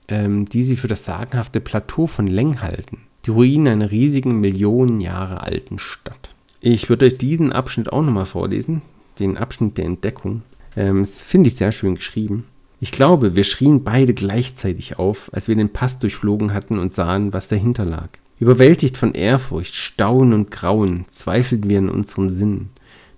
ähm, 0.07 0.45
die 0.45 0.63
sie 0.63 0.75
für 0.75 0.87
das 0.87 1.05
sagenhafte 1.05 1.61
Plateau 1.61 2.07
von 2.07 2.27
Leng 2.27 2.61
halten. 2.61 2.97
Die 3.25 3.29
Ruinen 3.29 3.67
einer 3.67 3.91
riesigen, 3.91 4.41
Millionen 4.41 4.99
Jahre 4.99 5.41
alten 5.41 5.77
Stadt. 5.77 6.33
Ich 6.59 6.89
würde 6.89 7.05
euch 7.05 7.17
diesen 7.17 7.53
Abschnitt 7.53 7.93
auch 7.93 8.01
nochmal 8.01 8.25
vorlesen, 8.25 8.81
den 9.19 9.37
Abschnitt 9.37 9.77
der 9.77 9.85
Entdeckung. 9.85 10.41
Ähm, 10.75 10.99
das 10.99 11.19
finde 11.19 11.47
ich 11.47 11.55
sehr 11.55 11.71
schön 11.71 11.95
geschrieben. 11.95 12.45
Ich 12.83 12.91
glaube, 12.91 13.35
wir 13.35 13.43
schrien 13.43 13.83
beide 13.83 14.15
gleichzeitig 14.15 14.97
auf, 14.97 15.29
als 15.33 15.47
wir 15.47 15.55
den 15.55 15.69
Pass 15.69 15.99
durchflogen 15.99 16.51
hatten 16.51 16.79
und 16.79 16.91
sahen, 16.91 17.31
was 17.31 17.47
dahinter 17.47 17.85
lag. 17.85 18.09
Überwältigt 18.39 18.97
von 18.97 19.13
Ehrfurcht, 19.13 19.75
Staunen 19.75 20.33
und 20.33 20.49
Grauen 20.49 21.05
zweifelten 21.07 21.69
wir 21.69 21.77
in 21.77 21.89
unseren 21.89 22.31
Sinnen. 22.31 22.71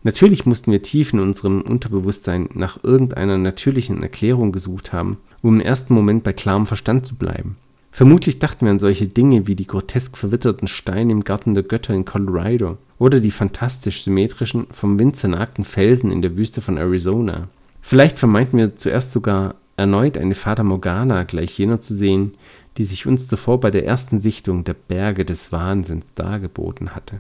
Natürlich 0.03 0.45
mussten 0.45 0.73
wir 0.73 0.81
tief 0.81 1.13
in 1.13 1.21
unserem 1.21 1.61
Unterbewusstsein 1.61 2.49
nach 2.55 2.83
irgendeiner 2.83 3.37
natürlichen 3.37 4.03
Erklärung 4.03 4.51
gesucht 4.51 4.91
haben, 4.91 5.15
um 5.41 5.55
im 5.55 5.65
ersten 5.65 5.93
Moment 5.93 6.25
bei 6.25 6.33
klarem 6.33 6.67
Verstand 6.67 7.05
zu 7.05 7.15
bleiben. 7.15 7.55
Vermutlich 7.89 8.39
dachten 8.39 8.65
wir 8.65 8.71
an 8.71 8.79
solche 8.79 9.07
Dinge 9.07 9.47
wie 9.47 9.55
die 9.55 9.67
grotesk 9.67 10.17
verwitterten 10.17 10.67
Steine 10.67 11.13
im 11.13 11.23
Garten 11.23 11.53
der 11.53 11.63
Götter 11.63 11.93
in 11.93 12.03
Colorado 12.03 12.77
oder 12.99 13.21
die 13.21 13.31
fantastisch 13.31 14.03
symmetrischen, 14.03 14.67
vom 14.71 14.99
Wind 14.99 15.15
zernagten 15.15 15.63
Felsen 15.63 16.11
in 16.11 16.21
der 16.21 16.35
Wüste 16.35 16.59
von 16.59 16.77
Arizona. 16.77 17.47
Vielleicht 17.85 18.17
vermeinten 18.17 18.57
wir 18.57 18.77
zuerst 18.77 19.11
sogar 19.11 19.55
erneut 19.75 20.17
eine 20.17 20.35
Fata 20.35 20.63
Morgana 20.63 21.23
gleich 21.23 21.59
jener 21.59 21.81
zu 21.81 21.93
sehen, 21.93 22.33
die 22.77 22.85
sich 22.85 23.05
uns 23.05 23.27
zuvor 23.27 23.59
bei 23.59 23.71
der 23.71 23.85
ersten 23.85 24.19
Sichtung 24.19 24.63
der 24.63 24.73
Berge 24.73 25.25
des 25.25 25.51
Wahnsinns 25.51 26.05
dargeboten 26.15 26.95
hatte. 26.95 27.19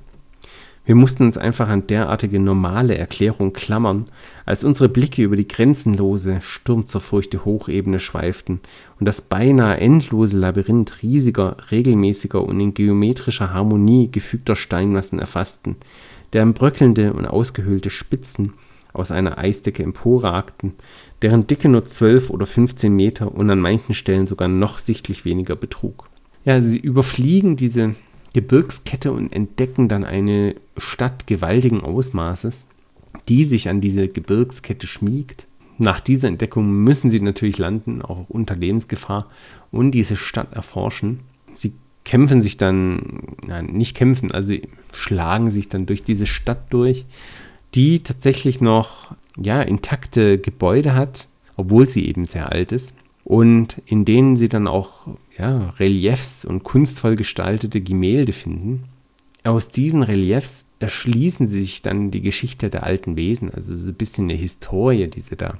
Wir 0.85 0.95
mussten 0.95 1.23
uns 1.23 1.37
einfach 1.37 1.67
an 1.67 1.87
derartige 1.87 2.39
normale 2.39 2.97
Erklärung 2.97 3.51
klammern, 3.51 4.05
als 4.45 4.63
unsere 4.63 4.87
Blicke 4.87 5.21
über 5.23 5.35
die 5.35 5.47
grenzenlose, 5.47 6.39
sturmzerfurchte 6.41 7.43
Hochebene 7.43 7.99
schweiften 7.99 8.61
und 8.99 9.05
das 9.05 9.21
beinahe 9.21 9.77
endlose 9.77 10.37
Labyrinth 10.37 11.03
riesiger, 11.03 11.57
regelmäßiger 11.71 12.41
und 12.41 12.59
in 12.61 12.73
geometrischer 12.73 13.53
Harmonie 13.53 14.09
gefügter 14.11 14.55
Steinmassen 14.55 15.19
erfassten, 15.19 15.75
deren 16.31 16.53
bröckelnde 16.53 17.13
und 17.13 17.25
ausgehöhlte 17.25 17.89
Spitzen 17.89 18.53
aus 18.93 19.11
einer 19.11 19.37
Eisdecke 19.37 19.83
emporragten, 19.83 20.73
deren 21.21 21.47
Dicke 21.47 21.67
nur 21.67 21.85
12 21.85 22.29
oder 22.29 22.45
15 22.45 22.95
Meter 22.95 23.33
und 23.33 23.49
an 23.49 23.59
manchen 23.59 23.93
Stellen 23.93 24.27
sogar 24.27 24.47
noch 24.47 24.79
sichtlich 24.79 25.25
weniger 25.25 25.55
betrug. 25.55 26.09
Ja, 26.45 26.61
sie 26.61 26.79
überfliegen 26.79 27.55
diese 27.55 27.95
Gebirgskette 28.33 29.11
und 29.11 29.31
entdecken 29.33 29.87
dann 29.87 30.03
eine 30.03 30.55
Stadt 30.77 31.27
gewaltigen 31.27 31.81
Ausmaßes, 31.81 32.65
die 33.29 33.43
sich 33.43 33.69
an 33.69 33.81
diese 33.81 34.07
Gebirgskette 34.07 34.87
schmiegt. 34.87 35.47
Nach 35.77 35.99
dieser 35.99 36.27
Entdeckung 36.27 36.71
müssen 36.83 37.09
sie 37.09 37.19
natürlich 37.19 37.57
landen, 37.57 38.01
auch 38.01 38.29
unter 38.29 38.55
Lebensgefahr, 38.55 39.29
und 39.71 39.91
diese 39.91 40.17
Stadt 40.17 40.53
erforschen. 40.53 41.21
Sie 41.53 41.73
kämpfen 42.05 42.41
sich 42.41 42.57
dann, 42.57 43.21
ja, 43.47 43.61
nicht 43.61 43.95
kämpfen, 43.95 44.31
also 44.31 44.55
schlagen 44.91 45.49
sich 45.49 45.69
dann 45.69 45.85
durch 45.85 46.03
diese 46.03 46.25
Stadt 46.25 46.71
durch 46.71 47.05
die 47.75 48.01
tatsächlich 48.01 48.61
noch 48.61 49.15
ja, 49.37 49.61
intakte 49.61 50.37
Gebäude 50.37 50.93
hat, 50.95 51.27
obwohl 51.55 51.87
sie 51.87 52.07
eben 52.07 52.25
sehr 52.25 52.51
alt 52.51 52.71
ist. 52.71 52.95
Und 53.23 53.81
in 53.85 54.03
denen 54.05 54.35
sie 54.35 54.49
dann 54.49 54.67
auch 54.67 55.07
ja, 55.37 55.69
Reliefs 55.79 56.45
und 56.45 56.63
kunstvoll 56.63 57.15
gestaltete 57.15 57.81
Gemälde 57.81 58.33
finden. 58.33 58.83
Aus 59.43 59.69
diesen 59.69 60.03
Reliefs 60.03 60.65
erschließen 60.79 61.47
sie 61.47 61.61
sich 61.61 61.81
dann 61.81 62.11
die 62.11 62.21
Geschichte 62.21 62.69
der 62.69 62.83
alten 62.83 63.15
Wesen, 63.15 63.49
also 63.49 63.75
so 63.75 63.91
ein 63.91 63.95
bisschen 63.95 64.29
eine 64.29 64.37
Historie, 64.37 65.07
die 65.07 65.21
sie 65.21 65.35
da 65.35 65.57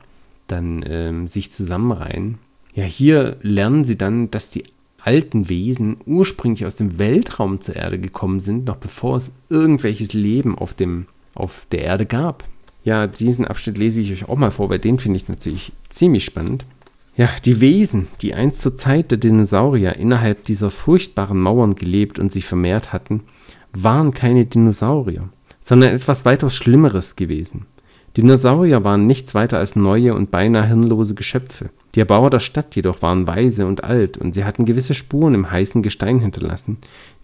dann 0.47 0.83
ähm, 0.87 1.27
sich 1.27 1.51
zusammenreihen. 1.51 2.37
Ja, 2.75 2.83
hier 2.83 3.37
lernen 3.41 3.83
sie 3.83 3.97
dann, 3.97 4.29
dass 4.31 4.51
die 4.51 4.63
alten 5.01 5.49
Wesen 5.49 5.97
ursprünglich 6.05 6.65
aus 6.65 6.75
dem 6.75 6.97
Weltraum 6.97 7.61
zur 7.61 7.75
Erde 7.75 7.99
gekommen 7.99 8.39
sind, 8.39 8.65
noch 8.65 8.77
bevor 8.77 9.17
es 9.17 9.33
irgendwelches 9.49 10.13
Leben 10.13 10.57
auf 10.57 10.73
dem 10.73 11.07
auf 11.35 11.65
der 11.71 11.81
Erde 11.81 12.05
gab. 12.05 12.43
Ja, 12.83 13.07
diesen 13.07 13.45
Abschnitt 13.45 13.77
lese 13.77 14.01
ich 14.01 14.11
euch 14.11 14.29
auch 14.29 14.35
mal 14.35 14.51
vor, 14.51 14.69
weil 14.69 14.79
den 14.79 14.99
finde 14.99 15.17
ich 15.17 15.29
natürlich 15.29 15.71
ziemlich 15.89 16.25
spannend. 16.25 16.65
Ja, 17.15 17.29
die 17.45 17.61
Wesen, 17.61 18.07
die 18.21 18.33
einst 18.33 18.61
zur 18.61 18.75
Zeit 18.75 19.11
der 19.11 19.19
Dinosaurier 19.19 19.95
innerhalb 19.95 20.45
dieser 20.45 20.71
furchtbaren 20.71 21.39
Mauern 21.39 21.75
gelebt 21.75 22.17
und 22.17 22.31
sich 22.31 22.45
vermehrt 22.45 22.91
hatten, 22.91 23.21
waren 23.71 24.13
keine 24.13 24.45
Dinosaurier, 24.45 25.29
sondern 25.61 25.91
etwas 25.91 26.25
weitaus 26.25 26.55
Schlimmeres 26.55 27.15
gewesen. 27.15 27.67
Dinosaurier 28.17 28.83
waren 28.83 29.07
nichts 29.07 29.33
weiter 29.33 29.57
als 29.57 29.75
neue 29.75 30.13
und 30.13 30.29
beinahe 30.29 30.67
hirnlose 30.67 31.15
Geschöpfe. 31.15 31.69
Die 31.95 31.99
Erbauer 31.99 32.29
der 32.29 32.39
Stadt 32.39 32.75
jedoch 32.75 33.01
waren 33.01 33.27
weise 33.27 33.65
und 33.65 33.83
alt 33.83 34.17
und 34.17 34.33
sie 34.33 34.43
hatten 34.43 34.65
gewisse 34.65 34.93
Spuren 34.93 35.33
im 35.33 35.49
heißen 35.49 35.81
Gestein 35.81 36.19
hinterlassen, 36.19 36.77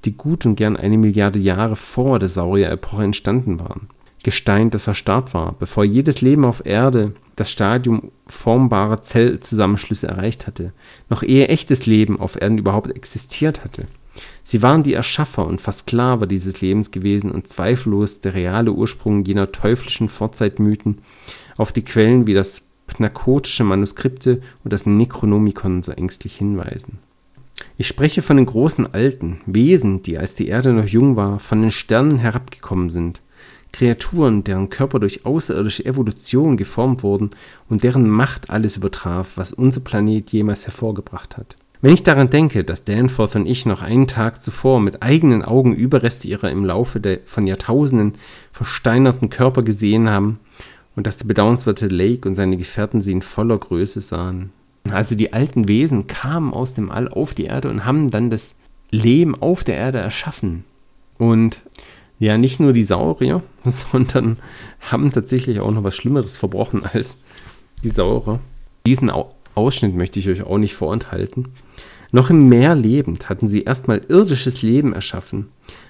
die 0.06 0.16
gut 0.16 0.46
und 0.46 0.56
gern 0.56 0.78
eine 0.78 0.98
Milliarde 0.98 1.40
Jahre 1.40 1.76
vor 1.76 2.18
der 2.20 2.30
Saurierepoche 2.30 3.04
entstanden 3.04 3.60
waren. 3.60 3.90
Gestein, 4.24 4.70
das 4.70 4.88
erstarrt 4.88 5.34
war, 5.34 5.56
bevor 5.60 5.86
jedes 5.86 6.22
Leben 6.22 6.46
auf 6.46 6.66
Erde 6.66 7.14
das 7.36 7.52
Stadium 7.52 8.12
formbarer 8.28 9.02
Zellzusammenschlüsse 9.02 10.08
erreicht 10.08 10.46
hatte, 10.46 10.74
noch 11.10 11.24
ehe 11.24 11.48
echtes 11.48 11.86
Leben 11.86 12.20
auf 12.20 12.40
Erden 12.40 12.58
überhaupt 12.58 12.92
existiert 12.92 13.64
hatte. 13.64 13.86
Sie 14.44 14.62
waren 14.62 14.84
die 14.84 14.94
Erschaffer 14.94 15.46
und 15.46 15.62
Versklaver 15.62 16.28
dieses 16.28 16.60
Lebens 16.60 16.92
gewesen 16.92 17.32
und 17.32 17.48
zweifellos 17.48 18.20
der 18.20 18.34
reale 18.34 18.72
Ursprung 18.74 19.24
jener 19.24 19.52
teuflischen 19.52 20.10
Vorzeitmythen, 20.10 21.00
auf 21.58 21.72
die 21.72 21.84
Quellen 21.84 22.28
wie 22.28 22.34
das 22.34 22.64
pnakotische 22.88 23.64
Manuskripte 23.64 24.42
und 24.64 24.74
das 24.74 24.86
Necronomicon 24.86 25.84
so 25.84 25.92
ängstlich 25.92 26.36
hinweisen. 26.36 27.00
Ich 27.78 27.88
spreche 27.88 28.22
von 28.22 28.38
den 28.38 28.46
großen 28.46 28.94
Alten, 28.94 29.42
Wesen, 29.46 30.02
die, 30.02 30.18
als 30.18 30.36
die 30.36 30.48
Erde 30.48 30.74
noch 30.74 30.88
jung 30.88 31.16
war, 31.16 31.40
von 31.40 31.62
den 31.62 31.72
Sternen 31.72 32.18
herabgekommen 32.18 32.90
sind, 32.90 33.22
Kreaturen, 33.72 34.44
deren 34.44 34.70
Körper 34.70 35.00
durch 35.00 35.26
außerirdische 35.26 35.86
Evolution 35.86 36.58
geformt 36.58 37.04
wurden 37.04 37.32
und 37.70 37.84
deren 37.84 38.10
Macht 38.10 38.50
alles 38.50 38.78
übertraf, 38.78 39.34
was 39.36 39.54
unser 39.54 39.82
Planet 39.82 40.32
jemals 40.32 40.66
hervorgebracht 40.66 41.38
hat. 41.38 41.56
Wenn 41.82 41.94
ich 41.94 42.04
daran 42.04 42.30
denke, 42.30 42.66
dass 42.66 42.84
Danforth 42.84 43.38
und 43.38 43.46
ich 43.46 43.66
noch 43.66 43.82
einen 43.82 44.08
Tag 44.08 44.44
zuvor 44.44 44.82
mit 44.82 45.02
eigenen 45.02 45.44
Augen 45.44 45.74
Überreste 45.74 46.28
ihrer 46.28 46.52
im 46.52 46.66
Laufe 46.66 47.00
der, 47.00 47.20
von 47.26 47.48
Jahrtausenden 47.48 48.16
versteinerten 48.52 49.30
Körper 49.30 49.64
gesehen 49.64 50.10
haben 50.10 50.40
und 50.98 51.08
dass 51.08 51.20
der 51.20 51.28
bedauernswerte 51.28 51.88
Lake 51.88 52.28
und 52.28 52.36
seine 52.36 52.58
Gefährten 52.58 53.02
sie 53.02 53.14
in 53.14 53.22
voller 53.22 53.58
Größe 53.58 54.02
sahen. 54.02 54.52
Also 54.92 55.16
die 55.16 55.32
alten 55.32 55.70
Wesen 55.70 56.08
kamen 56.08 56.54
aus 56.54 56.74
dem 56.74 56.92
All 56.92 57.08
auf 57.08 57.34
die 57.34 57.46
Erde 57.46 57.70
und 57.70 57.86
haben 57.86 58.12
dann 58.12 58.30
das 58.30 58.60
Leben 58.92 59.36
auf 59.40 59.64
der 59.64 59.76
Erde 59.76 60.00
erschaffen. 60.00 60.66
Und 61.18 61.62
ja, 62.20 62.38
nicht 62.38 62.60
nur 62.60 62.74
die 62.74 62.84
Saurier, 62.84 63.42
sondern 63.64 64.38
haben 64.82 65.10
tatsächlich 65.12 65.62
auch 65.62 65.72
noch 65.72 65.84
was 65.84 65.96
Schlimmeres 65.96 66.38
verbrochen 66.38 66.84
als 66.86 67.18
die 67.84 67.90
Saurier. 67.90 68.40
Diesen 68.86 69.12
Ausschnitt 69.56 69.96
möchte 69.96 70.20
ich 70.20 70.28
euch 70.30 70.44
auch 70.44 70.58
nicht 70.58 70.76
vorenthalten. 70.76 71.48
Noch 72.12 72.30
im 72.30 72.50
Meer 72.50 72.76
lebend 72.76 73.30
hatten 73.30 73.48
sie 73.48 73.64
erstmal 73.64 74.02
irdisches 74.10 74.62
Leben 74.62 74.94
erschaffen, 74.94 75.48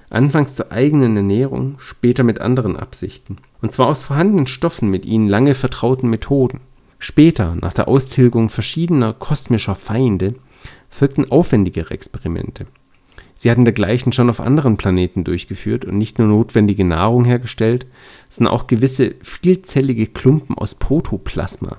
anfangs 0.09 0.55
zur 0.55 0.71
eigenen 0.71 1.15
Ernährung, 1.15 1.75
später 1.79 2.23
mit 2.23 2.41
anderen 2.41 2.75
Absichten. 2.75 3.37
Und 3.61 3.71
zwar 3.71 3.87
aus 3.87 4.03
vorhandenen 4.03 4.47
Stoffen 4.47 4.89
mit 4.89 5.05
ihnen 5.05 5.27
lange 5.29 5.53
vertrauten 5.53 6.09
Methoden. 6.09 6.59
Später, 6.99 7.55
nach 7.55 7.73
der 7.73 7.87
Austilgung 7.87 8.49
verschiedener 8.49 9.13
kosmischer 9.13 9.75
Feinde, 9.75 10.35
folgten 10.89 11.31
aufwendigere 11.31 11.93
Experimente. 11.93 12.65
Sie 13.41 13.49
hatten 13.49 13.63
dergleichen 13.63 14.11
schon 14.11 14.29
auf 14.29 14.41
anderen 14.41 14.75
Planeten 14.75 15.23
durchgeführt 15.23 15.85
und 15.85 15.97
nicht 15.97 16.19
nur 16.19 16.27
notwendige 16.27 16.83
Nahrung 16.83 17.23
hergestellt, 17.23 17.87
sondern 18.27 18.53
auch 18.53 18.67
gewisse 18.67 19.15
vielzellige 19.21 20.07
Klumpen 20.07 20.57
aus 20.57 20.75
Protoplasma, 20.75 21.77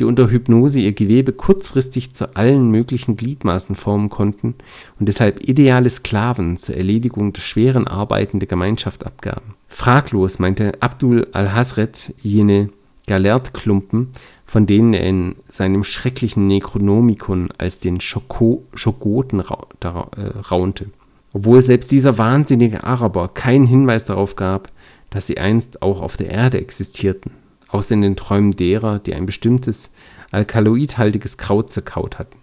die 0.00 0.04
unter 0.04 0.30
Hypnose 0.30 0.80
ihr 0.80 0.92
Gewebe 0.92 1.34
kurzfristig 1.34 2.14
zu 2.14 2.34
allen 2.36 2.70
möglichen 2.70 3.18
Gliedmaßen 3.18 3.76
formen 3.76 4.08
konnten 4.08 4.54
und 4.98 5.06
deshalb 5.06 5.46
ideale 5.46 5.90
Sklaven 5.90 6.56
zur 6.56 6.76
Erledigung 6.76 7.34
der 7.34 7.42
schweren 7.42 7.86
Arbeiten 7.86 8.40
der 8.40 8.48
Gemeinschaft 8.48 9.04
abgaben. 9.04 9.56
Fraglos 9.68 10.38
meinte 10.38 10.72
Abdul 10.80 11.26
al-Hasret 11.32 12.14
jene 12.22 12.70
Galertklumpen, 13.06 14.08
von 14.46 14.66
denen 14.66 14.94
er 14.94 15.06
in 15.06 15.36
seinem 15.48 15.84
schrecklichen 15.84 16.46
Necronomicon 16.46 17.48
als 17.58 17.80
den 17.80 18.00
Schoko 18.00 18.64
Schogoten 18.74 19.40
ra 19.40 19.66
äh, 19.80 20.38
raunte. 20.50 20.86
Obwohl 21.32 21.60
selbst 21.60 21.90
dieser 21.90 22.16
wahnsinnige 22.16 22.84
Araber 22.84 23.28
keinen 23.28 23.66
Hinweis 23.66 24.04
darauf 24.04 24.36
gab, 24.36 24.70
dass 25.10 25.26
sie 25.26 25.38
einst 25.38 25.82
auch 25.82 26.00
auf 26.00 26.16
der 26.16 26.30
Erde 26.30 26.58
existierten, 26.58 27.32
außer 27.68 27.94
in 27.94 28.02
den 28.02 28.16
Träumen 28.16 28.52
derer, 28.52 28.98
die 29.00 29.14
ein 29.14 29.26
bestimmtes 29.26 29.92
alkaloidhaltiges 30.30 31.38
Kraut 31.38 31.70
zerkaut 31.70 32.18
hatten. 32.18 32.38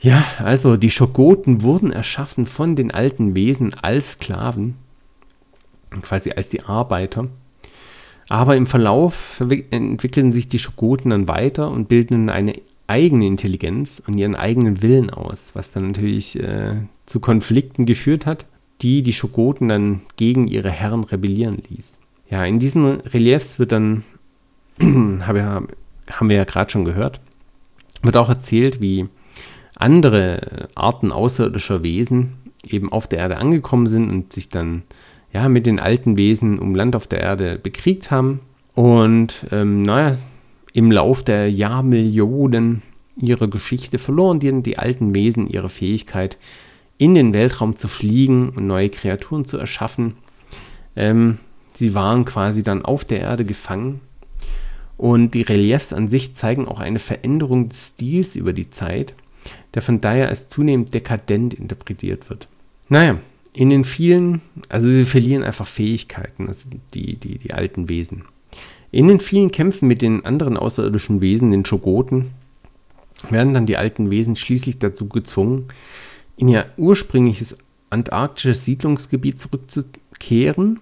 Ja, 0.00 0.24
also 0.38 0.76
die 0.76 0.90
Schogoten 0.90 1.62
wurden 1.62 1.92
erschaffen 1.92 2.46
von 2.46 2.76
den 2.76 2.92
alten 2.92 3.34
Wesen 3.34 3.74
als 3.74 4.12
Sklaven, 4.12 4.76
quasi 6.02 6.30
als 6.30 6.48
die 6.48 6.62
Arbeiter, 6.62 7.26
aber 8.28 8.56
im 8.56 8.66
Verlauf 8.66 9.42
entwickeln 9.70 10.32
sich 10.32 10.48
die 10.48 10.58
Schogoten 10.58 11.10
dann 11.10 11.28
weiter 11.28 11.70
und 11.70 11.88
bilden 11.88 12.28
eine 12.30 12.54
eigene 12.86 13.26
Intelligenz 13.26 14.02
und 14.06 14.18
ihren 14.18 14.34
eigenen 14.34 14.82
Willen 14.82 15.10
aus, 15.10 15.50
was 15.54 15.72
dann 15.72 15.88
natürlich 15.88 16.38
äh, 16.38 16.76
zu 17.06 17.20
Konflikten 17.20 17.86
geführt 17.86 18.26
hat, 18.26 18.46
die 18.80 19.02
die 19.02 19.12
Schogoten 19.12 19.68
dann 19.68 20.00
gegen 20.16 20.46
ihre 20.46 20.70
Herren 20.70 21.04
rebellieren 21.04 21.62
ließ. 21.68 21.98
Ja, 22.30 22.44
in 22.44 22.58
diesen 22.58 23.00
Reliefs 23.00 23.58
wird 23.58 23.72
dann, 23.72 24.04
haben 24.80 25.68
wir 26.28 26.36
ja 26.36 26.44
gerade 26.44 26.70
schon 26.70 26.84
gehört, 26.84 27.20
wird 28.02 28.16
auch 28.16 28.28
erzählt, 28.28 28.80
wie 28.80 29.06
andere 29.76 30.68
Arten 30.74 31.12
außerirdischer 31.12 31.82
Wesen 31.82 32.34
eben 32.64 32.92
auf 32.92 33.08
der 33.08 33.20
Erde 33.20 33.38
angekommen 33.38 33.86
sind 33.86 34.10
und 34.10 34.32
sich 34.32 34.48
dann 34.48 34.82
ja, 35.32 35.48
mit 35.48 35.66
den 35.66 35.78
alten 35.78 36.16
Wesen 36.16 36.58
um 36.58 36.74
Land 36.74 36.96
auf 36.96 37.06
der 37.06 37.20
Erde 37.20 37.58
bekriegt 37.58 38.10
haben. 38.10 38.40
Und 38.74 39.46
ähm, 39.50 39.82
naja, 39.82 40.16
im 40.72 40.90
Lauf 40.90 41.24
der 41.24 41.50
Jahrmillionen 41.50 42.82
ihrer 43.16 43.48
Geschichte 43.48 43.98
verloren 43.98 44.40
die, 44.40 44.62
die 44.62 44.78
alten 44.78 45.14
Wesen 45.14 45.48
ihre 45.48 45.68
Fähigkeit, 45.68 46.38
in 46.98 47.14
den 47.14 47.34
Weltraum 47.34 47.76
zu 47.76 47.88
fliegen 47.88 48.50
und 48.50 48.66
neue 48.66 48.88
Kreaturen 48.90 49.44
zu 49.44 49.58
erschaffen. 49.58 50.14
Ähm, 50.96 51.38
sie 51.74 51.94
waren 51.94 52.24
quasi 52.24 52.62
dann 52.62 52.84
auf 52.84 53.04
der 53.04 53.20
Erde 53.20 53.44
gefangen. 53.44 54.00
Und 54.96 55.34
die 55.34 55.42
Reliefs 55.42 55.92
an 55.92 56.08
sich 56.08 56.34
zeigen 56.34 56.66
auch 56.66 56.80
eine 56.80 56.98
Veränderung 56.98 57.68
des 57.68 57.90
Stils 57.90 58.34
über 58.34 58.52
die 58.52 58.70
Zeit, 58.70 59.14
der 59.74 59.82
von 59.82 60.00
daher 60.00 60.28
als 60.28 60.48
zunehmend 60.48 60.92
dekadent 60.92 61.54
interpretiert 61.54 62.28
wird. 62.30 62.48
Naja, 62.88 63.18
in 63.58 63.70
den 63.70 63.82
vielen, 63.82 64.40
also 64.68 64.86
sie 64.86 65.04
verlieren 65.04 65.42
einfach 65.42 65.66
Fähigkeiten, 65.66 66.46
also 66.46 66.70
die, 66.94 67.16
die, 67.16 67.38
die 67.38 67.54
alten 67.54 67.88
Wesen. 67.88 68.22
In 68.92 69.08
den 69.08 69.18
vielen 69.18 69.50
Kämpfen 69.50 69.88
mit 69.88 70.00
den 70.00 70.24
anderen 70.24 70.56
außerirdischen 70.56 71.20
Wesen, 71.20 71.50
den 71.50 71.64
Schogoten, 71.64 72.30
werden 73.30 73.54
dann 73.54 73.66
die 73.66 73.76
alten 73.76 74.12
Wesen 74.12 74.36
schließlich 74.36 74.78
dazu 74.78 75.08
gezwungen, 75.08 75.64
in 76.36 76.46
ihr 76.46 76.66
ursprüngliches 76.76 77.58
antarktisches 77.90 78.64
Siedlungsgebiet 78.64 79.40
zurückzukehren. 79.40 80.78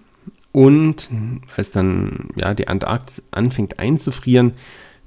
Und 0.51 1.09
als 1.55 1.71
dann 1.71 2.29
ja, 2.35 2.53
die 2.53 2.67
Antarktis 2.67 3.23
anfängt 3.31 3.79
einzufrieren, 3.79 4.51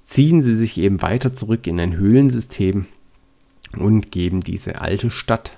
ziehen 0.03 0.43
sie 0.43 0.57
sich 0.57 0.77
eben 0.77 1.03
weiter 1.03 1.35
zurück 1.35 1.69
in 1.69 1.79
ein 1.79 1.97
Höhlensystem 1.97 2.87
und 3.79 4.11
geben 4.11 4.41
diese 4.41 4.81
alte 4.81 5.09
Stadt, 5.09 5.57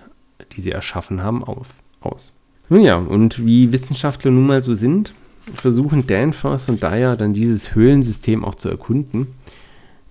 die 0.55 0.61
sie 0.61 0.72
erschaffen 0.72 1.22
haben, 1.22 1.42
auf 1.42 1.68
aus. 2.05 2.33
Nun 2.69 2.83
ja, 2.83 2.97
und 2.97 3.45
wie 3.45 3.73
Wissenschaftler 3.73 4.31
nun 4.31 4.47
mal 4.47 4.61
so 4.61 4.75
sind, 4.75 5.12
versuchen 5.55 6.07
Danforth 6.07 6.69
und 6.69 6.83
Dyer 6.83 7.17
dann 7.17 7.33
dieses 7.33 7.75
Höhlensystem 7.75 8.45
auch 8.45 8.55
zu 8.55 8.69
erkunden. 8.69 9.29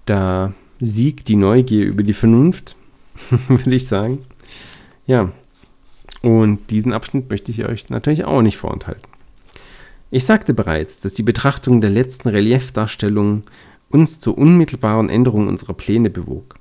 Da 0.06 0.54
siegt 0.80 1.28
die 1.28 1.36
Neugier 1.36 1.86
über 1.86 2.04
die 2.04 2.14
Vernunft, 2.14 2.76
würde 3.48 3.76
ich 3.76 3.88
sagen. 3.88 4.20
Ja, 5.08 5.32
und 6.22 6.70
diesen 6.70 6.94
Abschnitt 6.94 7.30
möchte 7.30 7.52
ich 7.52 7.66
euch 7.68 7.90
natürlich 7.90 8.26
auch 8.26 8.42
nicht 8.42 8.58
vorenthalten. 8.58 9.04
Ich 10.12 10.26
sagte 10.26 10.54
bereits, 10.54 11.00
dass 11.00 11.14
die 11.14 11.24
Betrachtung 11.24 11.82
der 11.82 11.90
letzten 11.90 12.28
Reliefdarstellungen 12.28 13.44
uns 13.90 14.20
zur 14.20 14.38
unmittelbaren 14.38 15.10
Änderung 15.10 15.48
unserer 15.48 15.74
Pläne 15.74 16.10
bewog. 16.10 16.56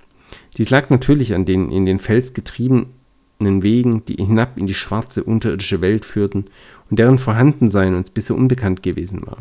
Dies 0.57 0.71
lag 0.71 0.91
natürlich 0.91 1.35
an 1.35 1.45
den 1.45 1.71
in 1.71 1.87
den 1.87 1.99
Fels 1.99 2.33
getrieben 2.33 2.87
Wegen, 3.63 4.05
die 4.05 4.17
hinab 4.17 4.59
in 4.59 4.67
die 4.67 4.75
schwarze 4.75 5.25
unterirdische 5.25 5.81
Welt 5.81 6.05
führten 6.05 6.47
und 6.91 6.99
deren 6.99 7.19
Vorhandensein 7.19 7.95
uns 7.95 8.11
bisher 8.11 8.37
unbekannt 8.37 8.83
gewesen 8.83 9.27
war. 9.27 9.39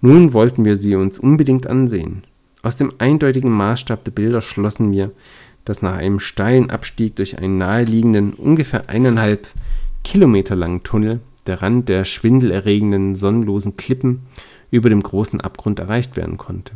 Nun 0.00 0.32
wollten 0.32 0.64
wir 0.64 0.76
sie 0.76 0.96
uns 0.96 1.18
unbedingt 1.18 1.66
ansehen. 1.66 2.24
Aus 2.62 2.76
dem 2.76 2.92
eindeutigen 2.98 3.50
Maßstab 3.50 4.04
der 4.04 4.12
Bilder 4.12 4.40
schlossen 4.40 4.92
wir, 4.92 5.12
dass 5.64 5.82
nach 5.82 5.94
einem 5.94 6.18
steilen 6.18 6.70
Abstieg 6.70 7.16
durch 7.16 7.38
einen 7.38 7.58
naheliegenden, 7.58 8.34
ungefähr 8.34 8.88
eineinhalb 8.88 9.46
Kilometer 10.02 10.56
langen 10.56 10.82
Tunnel 10.82 11.20
der 11.46 11.62
Rand 11.62 11.88
der 11.88 12.04
schwindelerregenden, 12.04 13.14
sonnenlosen 13.14 13.76
Klippen 13.76 14.22
über 14.70 14.88
dem 14.88 15.02
großen 15.02 15.40
Abgrund 15.40 15.78
erreicht 15.78 16.16
werden 16.16 16.38
konnte. 16.38 16.72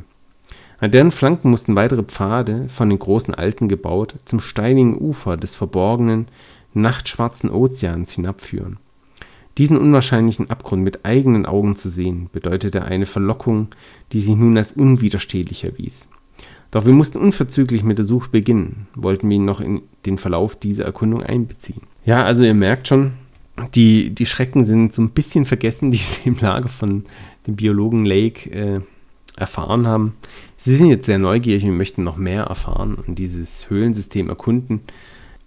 An 0.79 0.91
deren 0.91 1.11
Flanken 1.11 1.51
mussten 1.51 1.75
weitere 1.75 2.03
Pfade, 2.03 2.69
von 2.69 2.91
den 2.91 2.99
großen 2.99 3.35
Alten 3.35 3.69
gebaut, 3.69 4.17
zum 4.25 4.41
steinigen 4.41 5.01
Ufer 5.01 5.37
des 5.37 5.55
verborgenen, 5.55 6.27
nachtschwarzen 6.75 7.51
Ozeans 7.51 8.13
hinabführen. 8.13 8.79
Diesen 9.57 9.79
unwahrscheinlichen 9.79 10.51
Abgrund 10.51 10.83
mit 10.83 11.07
eigenen 11.07 11.47
Augen 11.47 11.77
zu 11.77 11.89
sehen, 11.89 12.29
bedeutete 12.31 12.85
eine 12.85 13.07
Verlockung, 13.07 13.69
die 14.13 14.21
sich 14.21 14.37
nun 14.37 14.59
als 14.59 14.73
unwiderstehlich 14.73 15.65
erwies. 15.65 16.09
Doch 16.71 16.85
wir 16.85 16.93
mussten 16.93 17.19
unverzüglich 17.19 17.83
mit 17.83 17.97
der 17.97 18.05
Suche 18.05 18.29
beginnen, 18.29 18.87
wollten 18.95 19.31
wir 19.31 19.37
ihn 19.37 19.47
noch 19.47 19.61
in 19.61 19.83
den 20.05 20.19
Verlauf 20.19 20.57
dieser 20.57 20.85
Erkundung 20.85 21.23
einbeziehen. 21.23 21.81
Ja, 22.05 22.25
also 22.25 22.45
ihr 22.45 22.53
merkt 22.53 22.89
schon, 22.89 23.13
die, 23.75 24.11
die 24.11 24.27
Schrecken 24.27 24.63
sind 24.65 24.93
so 24.93 25.01
ein 25.01 25.11
bisschen 25.11 25.47
vergessen, 25.47 25.91
die 25.91 25.97
sie 25.97 26.29
im 26.29 26.37
Lager 26.39 26.69
von 26.69 27.05
dem 27.47 27.57
Biologen 27.57 28.05
Lake 28.05 28.51
äh, 28.51 28.81
erfahren 29.37 29.87
haben. 29.87 30.17
Sie 30.57 30.75
sind 30.77 30.89
jetzt 30.89 31.07
sehr 31.07 31.19
neugierig 31.19 31.65
und 31.65 31.77
möchten 31.77 32.05
noch 32.05 32.17
mehr 32.17 32.45
erfahren 32.45 32.95
und 32.95 33.19
dieses 33.19 33.71
Höhlensystem 33.71 34.29
erkunden. 34.29 34.81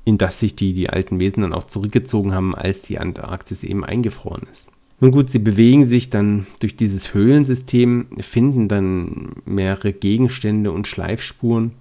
in 0.06 0.18
das 0.18 0.40
sich 0.40 0.56
die, 0.56 0.74
die 0.74 0.90
alten 0.90 1.20
Wesen 1.20 1.42
dann 1.42 1.54
auch 1.54 1.66
zurückgezogen 1.66 2.34
haben, 2.34 2.56
als 2.56 2.82
die 2.82 2.98
Antarktis 2.98 3.64
eben 3.64 3.86
eingefroren 3.86 4.48
ist. 4.52 4.70
Nun 5.02 5.12
gut, 5.12 5.30
sie 5.30 5.40
bewegen 5.40 5.84
sich 5.84 6.10
dann 6.10 6.48
durch 6.60 6.76
dieses 6.76 7.14
Höhlensystem, 7.14 8.08
finden 8.20 8.68
dann 8.68 9.30
mehrere 9.46 9.94
Gegenstände 9.94 10.72
und 10.72 10.88
Schleifspuren 10.88 11.72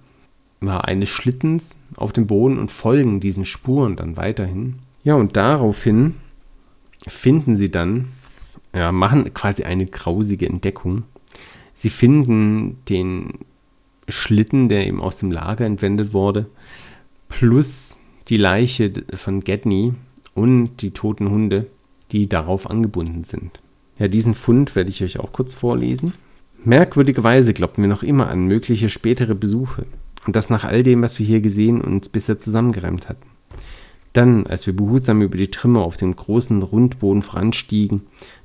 eines 0.61 1.09
Schlittens 1.09 1.79
auf 1.95 2.13
dem 2.13 2.27
Boden 2.27 2.57
und 2.59 2.69
folgen 2.71 3.19
diesen 3.19 3.45
Spuren 3.45 3.95
dann 3.95 4.17
weiterhin. 4.17 4.75
Ja, 5.03 5.15
und 5.15 5.35
daraufhin 5.35 6.15
finden 7.07 7.55
sie 7.55 7.71
dann, 7.71 8.09
ja, 8.73 8.91
machen 8.91 9.33
quasi 9.33 9.63
eine 9.63 9.85
grausige 9.85 10.47
Entdeckung. 10.47 11.03
Sie 11.79 11.89
finden 11.89 12.77
den 12.89 13.33
Schlitten, 14.07 14.69
der 14.69 14.87
eben 14.87 15.01
aus 15.01 15.17
dem 15.17 15.31
Lager 15.31 15.65
entwendet 15.65 16.13
wurde, 16.13 16.47
plus 17.29 17.97
die 18.27 18.37
Leiche 18.37 18.91
von 19.13 19.41
Gedney 19.41 19.93
und 20.33 20.81
die 20.81 20.91
toten 20.91 21.29
Hunde 21.29 21.67
die 22.11 22.27
darauf 22.27 22.69
angebunden 22.69 23.23
sind. 23.23 23.59
Ja, 23.97 24.07
diesen 24.07 24.33
Fund 24.33 24.75
werde 24.75 24.89
ich 24.89 25.03
euch 25.03 25.19
auch 25.19 25.31
kurz 25.31 25.53
vorlesen. 25.53 26.13
Merkwürdigerweise 26.63 27.53
glaubten 27.53 27.83
wir 27.83 27.89
noch 27.89 28.03
immer 28.03 28.29
an 28.29 28.45
mögliche 28.45 28.89
spätere 28.89 29.35
Besuche 29.35 29.85
und 30.25 30.35
das 30.35 30.49
nach 30.49 30.63
all 30.63 30.83
dem, 30.83 31.01
was 31.01 31.19
wir 31.19 31.25
hier 31.25 31.41
gesehen 31.41 31.81
und 31.81 32.11
bisher 32.11 32.39
zusammengereimt 32.39 33.09
hatten. 33.09 33.27
Dann, 34.13 34.47
als 34.47 34.65
wir 34.65 34.75
behutsam 34.75 35.21
über 35.21 35.37
die 35.37 35.51
Trümmer 35.51 35.81
auf 35.81 35.97
dem 35.97 36.15
großen 36.15 36.63
Rundboden 36.63 37.21
voranstiegen, 37.21 38.01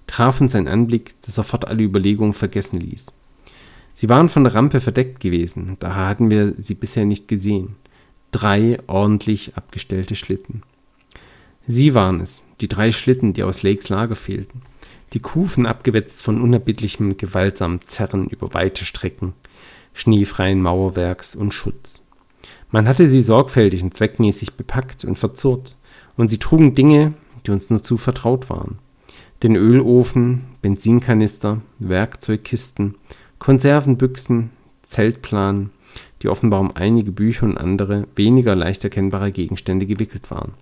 traf 0.07 0.41
uns 0.41 0.55
ein 0.55 0.69
Anblick, 0.69 1.21
der 1.23 1.33
sofort 1.33 1.67
alle 1.67 1.83
Überlegungen 1.83 2.35
vergessen 2.35 2.79
ließ. 2.79 3.07
Sie 3.95 4.09
waren 4.09 4.29
von 4.29 4.45
der 4.45 4.55
Rampe 4.55 4.81
verdeckt 4.81 5.21
gewesen, 5.21 5.77
daher 5.79 6.09
hatten 6.09 6.31
wir 6.31 6.55
sie 6.59 6.75
bisher 6.75 7.05
nicht 7.05 7.29
gesehen. 7.29 7.77
Drei 8.33 8.79
ordentlich 8.89 9.57
abgestellte 9.57 10.17
Schlitten. 10.17 10.63
Sie 11.67 11.95
waren 11.95 12.21
es, 12.21 12.43
die 12.61 12.69
drei 12.69 12.93
Schlitten, 12.93 13.33
die 13.33 13.45
aus 13.45 13.63
Lakes 13.63 13.89
Lager 13.89 14.17
fehlten, 14.17 14.63
die 15.13 15.21
Kufen 15.21 15.65
abgewetzt 15.65 16.21
von 16.21 16.43
unerbittlichem, 16.43 17.17
gewaltsamen 17.17 17.81
Zerren 17.83 18.27
über 18.27 18.53
weite 18.53 18.85
Strecken, 18.85 19.33
schneefreien 19.95 20.61
Mauerwerks 20.61 21.37
und 21.37 21.55
Schutz. 21.55 22.03
Man 22.71 22.89
hatte 22.89 23.07
sie 23.07 23.23
sorgfältig 23.23 23.85
und 23.85 23.95
zweckmäßig 23.95 24.55
bepackt 24.55 25.05
und 25.05 25.17
verzurrt, 25.17 25.77
und 26.17 26.29
sie 26.29 26.39
trugen 26.39 26.75
Dinge, 26.75 27.15
die 27.47 27.53
uns 27.53 27.71
nur 27.71 27.83
zu 27.83 27.97
vertraut 27.97 28.51
waren. 28.51 28.79
Den 29.43 29.57
Ölofen, 29.57 30.43
Benzinkanister, 30.61 31.61
Werkzeugkisten, 31.79 32.97
Konservenbüchsen, 33.45 34.51
Zeltplan, 34.83 35.71
die 36.23 36.29
offenbar 36.29 36.61
um 36.61 36.75
einige 36.75 37.13
Bücher 37.13 37.45
und 37.45 37.59
andere, 37.59 38.07
weniger 38.17 38.55
leicht 38.55 38.83
erkennbare 38.85 39.33
Gegenstände 39.33 39.87
gewickelt 39.87 40.31
waren 40.31 40.53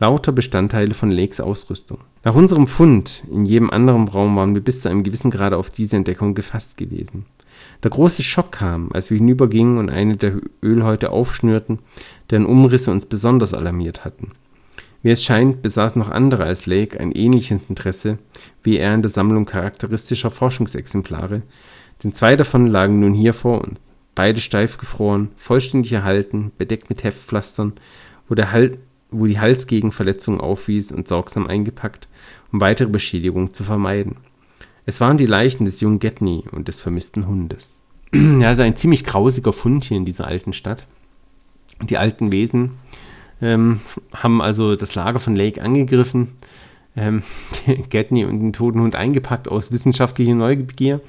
lauter 0.00 0.32
Bestandteile 0.32 0.94
von 0.94 1.10
Lakes 1.10 1.40
Ausrüstung. 1.40 1.98
Nach 2.24 2.34
unserem 2.34 2.66
Fund 2.66 3.24
in 3.30 3.44
jedem 3.44 3.70
anderen 3.70 4.08
Raum 4.08 4.36
waren 4.36 4.54
wir 4.54 4.62
bis 4.62 4.82
zu 4.82 4.88
einem 4.88 5.02
gewissen 5.02 5.30
Grade 5.30 5.56
auf 5.56 5.70
diese 5.70 5.96
Entdeckung 5.96 6.34
gefasst 6.34 6.76
gewesen. 6.76 7.26
Der 7.82 7.90
große 7.90 8.22
Schock 8.22 8.52
kam, 8.52 8.90
als 8.92 9.10
wir 9.10 9.18
hinübergingen 9.18 9.78
und 9.78 9.90
eine 9.90 10.16
der 10.16 10.36
Ölhäute 10.62 11.10
aufschnürten, 11.10 11.80
deren 12.30 12.46
Umrisse 12.46 12.92
uns 12.92 13.06
besonders 13.06 13.54
alarmiert 13.54 14.04
hatten. 14.04 14.30
Wie 15.02 15.10
es 15.10 15.24
scheint, 15.24 15.62
besaß 15.62 15.96
noch 15.96 16.08
andere 16.08 16.44
als 16.44 16.66
Lake 16.66 16.98
ein 16.98 17.12
ähnliches 17.12 17.66
Interesse 17.66 18.18
wie 18.62 18.78
er 18.78 18.94
in 18.94 19.02
der 19.02 19.10
Sammlung 19.10 19.46
charakteristischer 19.46 20.30
Forschungsexemplare, 20.30 21.42
denn 22.02 22.14
zwei 22.14 22.36
davon 22.36 22.66
lagen 22.66 23.00
nun 23.00 23.14
hier 23.14 23.34
vor 23.34 23.62
uns, 23.62 23.78
beide 24.14 24.40
steif 24.40 24.78
gefroren, 24.78 25.28
vollständig 25.36 25.92
erhalten, 25.92 26.52
bedeckt 26.58 26.90
mit 26.90 27.04
Heftpflastern, 27.04 27.74
wo 28.28 28.36
wo 29.10 29.26
die 29.26 29.40
Halsgegend 29.40 29.94
Verletzungen 29.94 30.40
aufwies 30.40 30.92
und 30.92 31.08
sorgsam 31.08 31.46
eingepackt, 31.46 32.08
um 32.52 32.60
weitere 32.60 32.88
Beschädigungen 32.88 33.54
zu 33.54 33.64
vermeiden. 33.64 34.16
Es 34.84 35.00
waren 35.00 35.16
die 35.16 35.26
Leichen 35.26 35.64
des 35.64 35.80
jungen 35.80 35.98
Getney 35.98 36.44
und 36.50 36.68
des 36.68 36.80
vermissten 36.80 37.26
Hundes. 37.26 37.80
ja, 38.14 38.48
also 38.48 38.62
ein 38.62 38.76
ziemlich 38.76 39.04
grausiger 39.04 39.52
Fund 39.52 39.84
hier 39.84 39.96
in 39.96 40.04
dieser 40.04 40.26
alten 40.26 40.52
Stadt. 40.52 40.86
Die 41.82 41.96
alten 41.96 42.32
Wesen 42.32 42.72
ähm, 43.40 43.80
haben 44.14 44.42
also 44.42 44.76
das 44.76 44.94
Lager 44.94 45.20
von 45.20 45.36
Lake 45.36 45.62
angegriffen, 45.62 46.28
ähm, 46.96 47.22
Getney 47.90 48.24
und 48.24 48.40
den 48.40 48.52
toten 48.52 48.80
Hund 48.80 48.96
eingepackt 48.96 49.48
aus 49.48 49.70
wissenschaftlicher 49.70 50.34
Neugier 50.34 51.00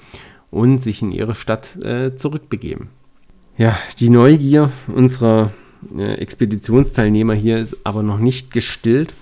und 0.52 0.80
sich 0.80 1.02
in 1.02 1.12
ihre 1.12 1.36
Stadt 1.36 1.76
äh, 1.84 2.16
zurückbegeben. 2.16 2.88
Ja, 3.58 3.78
die 4.00 4.10
Neugier 4.10 4.72
unserer 4.88 5.52
äh, 5.98 6.14
Expeditionsteilnehmer 6.14 7.34
hier 7.34 7.60
ist 7.60 7.78
aber 7.84 8.04
noch 8.04 8.20
nicht 8.20 8.52
gestillt. 8.52 9.14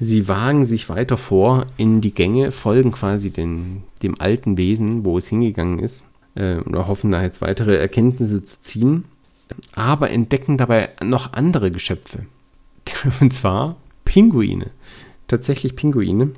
Sie 0.00 0.28
wagen 0.28 0.64
sich 0.64 0.88
weiter 0.88 1.16
vor 1.16 1.66
in 1.76 2.00
die 2.00 2.14
Gänge, 2.14 2.52
folgen 2.52 2.92
quasi 2.92 3.30
den, 3.30 3.82
dem 4.02 4.20
alten 4.20 4.56
Wesen, 4.56 5.04
wo 5.04 5.18
es 5.18 5.26
hingegangen 5.26 5.80
ist, 5.80 6.04
äh, 6.36 6.56
und 6.56 6.76
hoffen 6.76 7.10
da 7.10 7.22
jetzt 7.22 7.40
weitere 7.40 7.76
Erkenntnisse 7.76 8.44
zu 8.44 8.62
ziehen, 8.62 9.04
aber 9.74 10.10
entdecken 10.10 10.56
dabei 10.56 10.90
noch 11.02 11.32
andere 11.32 11.70
Geschöpfe. 11.70 12.26
Und 13.20 13.32
zwar 13.32 13.76
Pinguine. 14.04 14.70
Tatsächlich 15.26 15.76
Pinguine. 15.76 16.30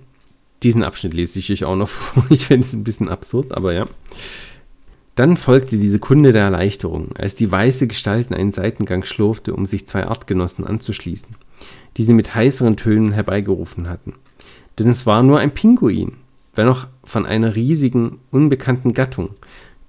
Diesen 0.62 0.82
Abschnitt 0.82 1.14
lese 1.14 1.38
ich 1.38 1.50
euch 1.50 1.64
auch 1.64 1.76
noch 1.76 1.88
vor. 1.88 2.24
Ich 2.30 2.46
finde 2.46 2.66
es 2.66 2.74
ein 2.74 2.84
bisschen 2.84 3.08
absurd, 3.08 3.52
aber 3.52 3.72
ja. 3.72 3.86
Dann 5.14 5.36
folgte 5.36 5.76
die 5.76 5.88
Sekunde 5.88 6.32
der 6.32 6.44
Erleichterung, 6.44 7.14
als 7.16 7.34
die 7.34 7.50
weiße 7.50 7.86
Gestalt 7.86 8.30
in 8.30 8.36
einen 8.36 8.52
Seitengang 8.52 9.02
schlurfte, 9.02 9.54
um 9.54 9.66
sich 9.66 9.86
zwei 9.86 10.06
Artgenossen 10.06 10.66
anzuschließen, 10.66 11.34
die 11.96 12.04
sie 12.04 12.14
mit 12.14 12.34
heißeren 12.34 12.76
Tönen 12.76 13.12
herbeigerufen 13.12 13.88
hatten. 13.88 14.14
Denn 14.78 14.88
es 14.88 15.06
war 15.06 15.22
nur 15.22 15.38
ein 15.38 15.52
Pinguin, 15.52 16.12
wenn 16.54 16.68
auch 16.68 16.86
von 17.04 17.26
einer 17.26 17.54
riesigen, 17.54 18.18
unbekannten 18.30 18.94
Gattung, 18.94 19.30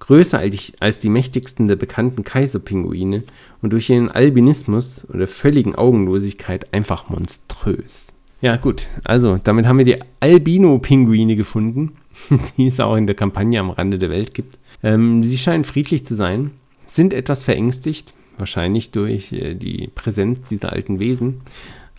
größer 0.00 0.42
als 0.80 1.00
die 1.00 1.08
mächtigsten 1.08 1.68
der 1.68 1.76
bekannten 1.76 2.24
Kaiserpinguine 2.24 3.22
und 3.62 3.72
durch 3.72 3.88
ihren 3.88 4.10
Albinismus 4.10 5.08
oder 5.08 5.26
völligen 5.26 5.76
Augenlosigkeit 5.76 6.74
einfach 6.74 7.08
monströs. 7.08 8.11
Ja, 8.42 8.56
gut, 8.56 8.88
also 9.04 9.36
damit 9.42 9.66
haben 9.66 9.78
wir 9.78 9.84
die 9.84 10.00
Albino-Pinguine 10.18 11.36
gefunden, 11.36 11.92
die 12.56 12.66
es 12.66 12.80
auch 12.80 12.96
in 12.96 13.06
der 13.06 13.14
Kampagne 13.14 13.60
am 13.60 13.70
Rande 13.70 14.00
der 14.00 14.10
Welt 14.10 14.34
gibt. 14.34 14.58
Ähm, 14.82 15.22
sie 15.22 15.38
scheinen 15.38 15.62
friedlich 15.62 16.04
zu 16.04 16.16
sein, 16.16 16.50
sind 16.84 17.14
etwas 17.14 17.44
verängstigt, 17.44 18.12
wahrscheinlich 18.38 18.90
durch 18.90 19.32
äh, 19.32 19.54
die 19.54 19.88
Präsenz 19.94 20.48
dieser 20.48 20.72
alten 20.72 20.98
Wesen, 20.98 21.42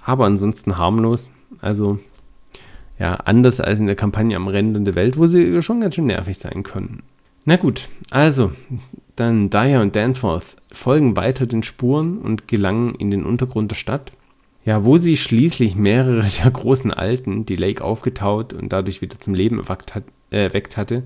aber 0.04 0.26
ansonsten 0.26 0.78
harmlos. 0.78 1.30
Also 1.62 2.00
ja, 3.00 3.16
anders 3.16 3.62
als 3.62 3.80
in 3.80 3.86
der 3.86 3.96
Kampagne 3.96 4.36
am 4.36 4.50
Rande 4.50 4.82
der 4.82 4.96
Welt, 4.96 5.18
wo 5.18 5.26
sie 5.26 5.62
schon 5.62 5.80
ganz 5.80 5.96
schön 5.96 6.08
nervig 6.08 6.38
sein 6.38 6.64
können. 6.64 7.04
Na 7.46 7.56
gut, 7.56 7.88
also, 8.10 8.52
dann 9.16 9.50
Dyer 9.50 9.82
und 9.82 9.96
Danforth 9.96 10.58
folgen 10.74 11.16
weiter 11.16 11.46
den 11.46 11.64
Spuren 11.64 12.18
und 12.18 12.50
gelangen 12.50 12.96
in 12.96 13.12
den 13.12 13.24
Untergrund 13.24 13.72
der 13.72 13.78
Stadt. 13.78 14.12
Ja, 14.66 14.86
wo 14.86 14.98
sie 14.98 15.18
schließlich 15.18 15.76
mehrere 15.76 16.26
der 16.44 16.52
großen 16.52 16.92
Alten, 16.92 17.46
die 17.46 17.56
Lake 17.56 17.84
aufgetaut 17.84 18.54
und 18.54 18.72
dadurch 18.72 19.02
wieder 19.02 19.20
zum 19.20 19.34
Leben 19.34 19.60
erweckt, 19.60 19.96
hat, 19.96 20.04
äh, 20.32 20.44
erweckt 20.44 20.78
hatte, 20.78 21.04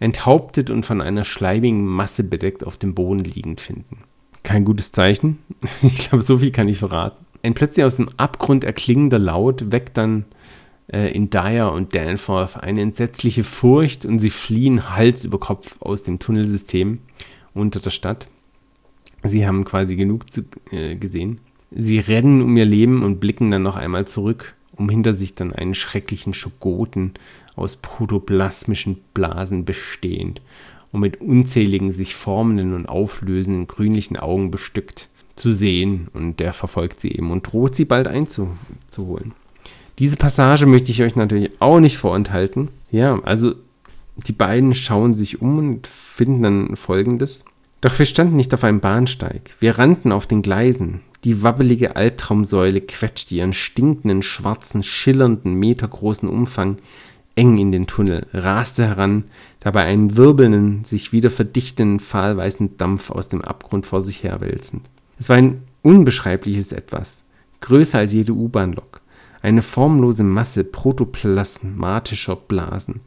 enthauptet 0.00 0.70
und 0.70 0.84
von 0.84 1.00
einer 1.00 1.24
schleimigen 1.24 1.86
Masse 1.86 2.24
bedeckt 2.24 2.64
auf 2.64 2.78
dem 2.78 2.94
Boden 2.94 3.24
liegend 3.24 3.60
finden. 3.60 3.98
Kein 4.42 4.64
gutes 4.64 4.92
Zeichen. 4.92 5.38
Ich 5.82 6.08
glaube, 6.08 6.22
so 6.22 6.38
viel 6.38 6.50
kann 6.50 6.68
ich 6.68 6.78
verraten. 6.78 7.24
Ein 7.42 7.54
plötzlich 7.54 7.84
aus 7.84 7.96
dem 7.96 8.08
Abgrund 8.16 8.64
erklingender 8.64 9.18
Laut 9.18 9.72
weckt 9.72 9.96
dann 9.96 10.24
äh, 10.92 11.12
in 11.12 11.30
Dyer 11.30 11.72
und 11.72 11.94
Danforth 11.94 12.56
eine 12.56 12.80
entsetzliche 12.82 13.44
Furcht 13.44 14.04
und 14.04 14.18
sie 14.18 14.30
fliehen 14.30 14.94
Hals 14.94 15.24
über 15.24 15.38
Kopf 15.38 15.76
aus 15.80 16.02
dem 16.02 16.18
Tunnelsystem 16.18 16.98
unter 17.54 17.80
der 17.80 17.90
Stadt. 17.90 18.28
Sie 19.22 19.46
haben 19.46 19.64
quasi 19.64 19.96
genug 19.96 20.30
zu, 20.30 20.42
äh, 20.70 20.96
gesehen. 20.96 21.40
Sie 21.70 21.98
rennen 21.98 22.42
um 22.42 22.56
ihr 22.56 22.64
Leben 22.64 23.02
und 23.02 23.20
blicken 23.20 23.50
dann 23.50 23.62
noch 23.62 23.76
einmal 23.76 24.06
zurück, 24.06 24.54
um 24.72 24.88
hinter 24.88 25.14
sich 25.14 25.34
dann 25.34 25.52
einen 25.52 25.74
schrecklichen 25.74 26.34
Schogoten 26.34 27.14
aus 27.56 27.76
protoplasmischen 27.76 28.98
Blasen 29.14 29.64
bestehend 29.64 30.40
und 30.92 31.00
mit 31.00 31.20
unzähligen 31.20 31.92
sich 31.92 32.14
formenden 32.14 32.74
und 32.74 32.86
auflösenden 32.86 33.68
grünlichen 33.68 34.16
Augen 34.16 34.50
bestückt 34.50 35.08
zu 35.36 35.52
sehen 35.52 36.08
und 36.12 36.40
der 36.40 36.52
verfolgt 36.52 37.00
sie 37.00 37.12
eben 37.12 37.30
und 37.30 37.52
droht 37.52 37.76
sie 37.76 37.84
bald 37.84 38.08
einzuholen. 38.08 39.32
Diese 39.98 40.16
Passage 40.16 40.66
möchte 40.66 40.90
ich 40.90 41.02
euch 41.02 41.14
natürlich 41.14 41.50
auch 41.60 41.78
nicht 41.78 41.98
vorenthalten. 41.98 42.68
Ja, 42.90 43.20
also 43.22 43.54
die 44.16 44.32
beiden 44.32 44.74
schauen 44.74 45.14
sich 45.14 45.40
um 45.40 45.58
und 45.58 45.86
finden 45.86 46.42
dann 46.42 46.76
folgendes. 46.76 47.44
Doch 47.80 47.98
wir 47.98 48.06
standen 48.06 48.36
nicht 48.36 48.52
auf 48.52 48.64
einem 48.64 48.80
Bahnsteig. 48.80 49.56
Wir 49.58 49.78
rannten 49.78 50.12
auf 50.12 50.26
den 50.26 50.42
Gleisen. 50.42 51.00
Die 51.24 51.42
wabbelige 51.42 51.96
Albtraumsäule 51.96 52.80
quetschte 52.80 53.34
ihren 53.34 53.52
stinkenden, 53.52 54.22
schwarzen, 54.22 54.82
schillernden, 54.82 55.54
metergroßen 55.54 56.28
Umfang 56.28 56.76
eng 57.36 57.58
in 57.58 57.72
den 57.72 57.86
Tunnel, 57.86 58.26
raste 58.34 58.86
heran, 58.86 59.24
dabei 59.60 59.84
einen 59.84 60.16
wirbelnden, 60.16 60.84
sich 60.84 61.12
wieder 61.12 61.30
verdichtenden, 61.30 62.00
fahlweißen 62.00 62.76
Dampf 62.76 63.10
aus 63.10 63.28
dem 63.28 63.40
Abgrund 63.40 63.86
vor 63.86 64.02
sich 64.02 64.24
herwälzend. 64.24 64.82
Es 65.18 65.28
war 65.28 65.36
ein 65.36 65.62
unbeschreibliches 65.82 66.72
Etwas, 66.72 67.22
größer 67.60 67.98
als 67.98 68.12
jede 68.12 68.32
U-Bahn-Lok, 68.32 69.00
eine 69.42 69.62
formlose 69.62 70.24
Masse 70.24 70.64
protoplasmatischer 70.64 72.36
Blasen. 72.36 73.00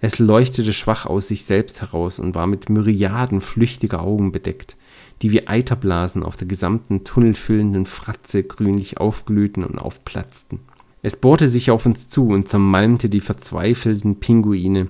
Es 0.00 0.18
leuchtete 0.18 0.72
schwach 0.72 1.06
aus 1.06 1.28
sich 1.28 1.44
selbst 1.44 1.80
heraus 1.80 2.18
und 2.18 2.34
war 2.34 2.46
mit 2.46 2.68
Myriaden 2.68 3.40
flüchtiger 3.40 4.02
Augen 4.02 4.30
bedeckt, 4.30 4.76
die 5.22 5.32
wie 5.32 5.48
Eiterblasen 5.48 6.22
auf 6.22 6.36
der 6.36 6.46
gesamten 6.46 7.02
tunnelfüllenden 7.04 7.84
Fratze 7.84 8.44
grünlich 8.44 8.98
aufglühten 8.98 9.64
und 9.64 9.78
aufplatzten. 9.78 10.60
Es 11.02 11.16
bohrte 11.16 11.48
sich 11.48 11.70
auf 11.70 11.86
uns 11.86 12.08
zu 12.08 12.28
und 12.28 12.48
zermalmte 12.48 13.08
die 13.08 13.20
verzweifelten 13.20 14.20
Pinguine, 14.20 14.88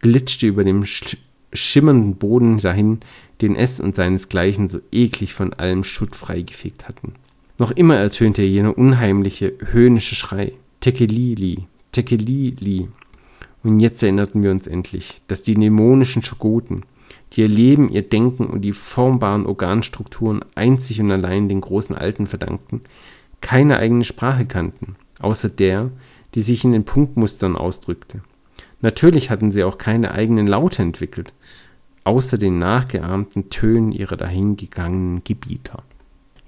glitschte 0.00 0.46
über 0.46 0.64
dem 0.64 0.84
sch 0.84 1.16
schimmernden 1.52 2.16
Boden 2.16 2.58
dahin, 2.58 2.98
den 3.40 3.54
es 3.54 3.78
und 3.78 3.94
seinesgleichen 3.94 4.66
so 4.66 4.80
eklig 4.90 5.34
von 5.34 5.52
allem 5.52 5.84
Schutt 5.84 6.16
freigefegt 6.16 6.88
hatten. 6.88 7.14
Noch 7.58 7.70
immer 7.70 7.94
ertönte 7.96 8.42
jener 8.42 8.76
unheimliche, 8.76 9.52
höhnische 9.70 10.16
Schrei. 10.16 10.52
Tekelili, 10.80 11.66
Tekelili. 11.92 12.88
Und 13.64 13.80
jetzt 13.80 14.02
erinnerten 14.02 14.42
wir 14.42 14.50
uns 14.50 14.66
endlich, 14.66 15.22
dass 15.26 15.42
die 15.42 15.54
dämonischen 15.54 16.22
Schogoten, 16.22 16.82
die 17.32 17.40
ihr 17.40 17.48
Leben, 17.48 17.90
ihr 17.90 18.02
Denken 18.02 18.46
und 18.46 18.60
die 18.60 18.72
formbaren 18.72 19.46
Organstrukturen 19.46 20.44
einzig 20.54 21.00
und 21.00 21.10
allein 21.10 21.48
den 21.48 21.62
großen 21.62 21.96
Alten 21.96 22.26
verdankten, 22.26 22.82
keine 23.40 23.78
eigene 23.78 24.04
Sprache 24.04 24.44
kannten, 24.44 24.96
außer 25.18 25.48
der, 25.48 25.90
die 26.34 26.42
sich 26.42 26.64
in 26.64 26.72
den 26.72 26.84
Punktmustern 26.84 27.56
ausdrückte. 27.56 28.20
Natürlich 28.82 29.30
hatten 29.30 29.50
sie 29.50 29.64
auch 29.64 29.78
keine 29.78 30.12
eigenen 30.12 30.46
Laute 30.46 30.82
entwickelt, 30.82 31.32
außer 32.04 32.36
den 32.36 32.58
nachgeahmten 32.58 33.48
Tönen 33.48 33.92
ihrer 33.92 34.16
dahingegangenen 34.16 35.24
Gebieter. 35.24 35.82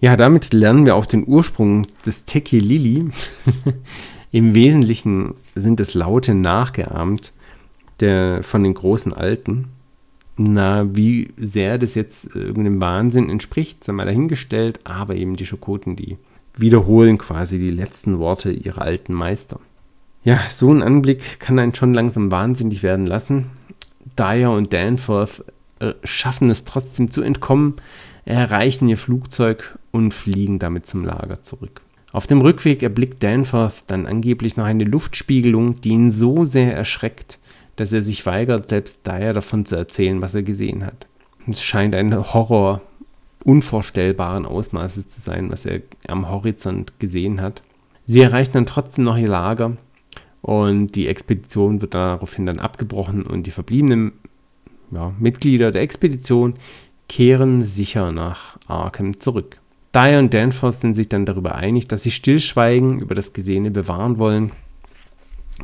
Ja, 0.00 0.16
damit 0.16 0.52
lernen 0.52 0.84
wir 0.84 0.94
auch 0.96 1.06
den 1.06 1.26
Ursprung 1.26 1.86
des 2.04 2.26
Teki 2.26 2.58
Lili. 2.58 3.08
Im 4.36 4.52
Wesentlichen 4.52 5.32
sind 5.54 5.80
es 5.80 5.94
Laute 5.94 6.34
nachgeahmt 6.34 7.32
der, 8.00 8.42
von 8.42 8.64
den 8.64 8.74
großen 8.74 9.14
Alten. 9.14 9.68
Na, 10.36 10.94
wie 10.94 11.32
sehr 11.38 11.78
das 11.78 11.94
jetzt 11.94 12.36
irgendeinem 12.36 12.82
Wahnsinn 12.82 13.30
entspricht, 13.30 13.82
sei 13.82 13.94
mal 13.94 14.04
dahingestellt, 14.04 14.80
aber 14.84 15.14
eben 15.14 15.36
die 15.36 15.46
Schokoten, 15.46 15.96
die 15.96 16.18
wiederholen 16.54 17.16
quasi 17.16 17.58
die 17.58 17.70
letzten 17.70 18.18
Worte 18.18 18.52
ihrer 18.52 18.82
alten 18.82 19.14
Meister. 19.14 19.58
Ja, 20.22 20.38
so 20.50 20.70
ein 20.70 20.82
Anblick 20.82 21.40
kann 21.40 21.58
einen 21.58 21.74
schon 21.74 21.94
langsam 21.94 22.30
wahnsinnig 22.30 22.82
werden 22.82 23.06
lassen. 23.06 23.46
Dyer 24.18 24.50
und 24.50 24.74
Danforth 24.74 25.44
äh, 25.78 25.94
schaffen 26.04 26.50
es 26.50 26.64
trotzdem 26.64 27.10
zu 27.10 27.22
entkommen, 27.22 27.76
erreichen 28.26 28.86
ihr 28.90 28.98
Flugzeug 28.98 29.78
und 29.92 30.12
fliegen 30.12 30.58
damit 30.58 30.86
zum 30.86 31.06
Lager 31.06 31.42
zurück. 31.42 31.80
Auf 32.16 32.26
dem 32.26 32.40
Rückweg 32.40 32.82
erblickt 32.82 33.22
Danforth 33.22 33.82
dann 33.88 34.06
angeblich 34.06 34.56
noch 34.56 34.64
eine 34.64 34.84
Luftspiegelung, 34.84 35.82
die 35.82 35.90
ihn 35.90 36.10
so 36.10 36.44
sehr 36.44 36.74
erschreckt, 36.74 37.38
dass 37.76 37.92
er 37.92 38.00
sich 38.00 38.24
weigert, 38.24 38.70
selbst 38.70 39.06
Dyer 39.06 39.34
davon 39.34 39.66
zu 39.66 39.76
erzählen, 39.76 40.22
was 40.22 40.34
er 40.34 40.42
gesehen 40.42 40.86
hat. 40.86 41.06
Es 41.46 41.62
scheint 41.62 41.94
ein 41.94 42.16
Horror 42.16 42.80
unvorstellbaren 43.44 44.46
Ausmaßes 44.46 45.08
zu 45.08 45.20
sein, 45.20 45.50
was 45.50 45.66
er 45.66 45.82
am 46.08 46.30
Horizont 46.30 46.98
gesehen 46.98 47.42
hat. 47.42 47.62
Sie 48.06 48.22
erreichen 48.22 48.52
dann 48.54 48.64
trotzdem 48.64 49.04
noch 49.04 49.18
ihr 49.18 49.28
Lager 49.28 49.76
und 50.40 50.94
die 50.94 51.08
Expedition 51.08 51.82
wird 51.82 51.92
daraufhin 51.92 52.46
dann 52.46 52.60
abgebrochen 52.60 53.24
und 53.24 53.46
die 53.46 53.50
verbliebenen 53.50 54.12
ja, 54.90 55.12
Mitglieder 55.18 55.70
der 55.70 55.82
Expedition 55.82 56.54
kehren 57.10 57.62
sicher 57.62 58.10
nach 58.10 58.56
Arkham 58.68 59.20
zurück. 59.20 59.58
Dyer 59.96 60.18
und 60.18 60.34
Danforth 60.34 60.82
sind 60.82 60.94
sich 60.94 61.08
dann 61.08 61.24
darüber 61.24 61.54
einig, 61.54 61.88
dass 61.88 62.02
sie 62.02 62.10
Stillschweigen 62.10 63.00
über 63.00 63.14
das 63.14 63.32
Gesehene 63.32 63.70
bewahren 63.70 64.18
wollen. 64.18 64.52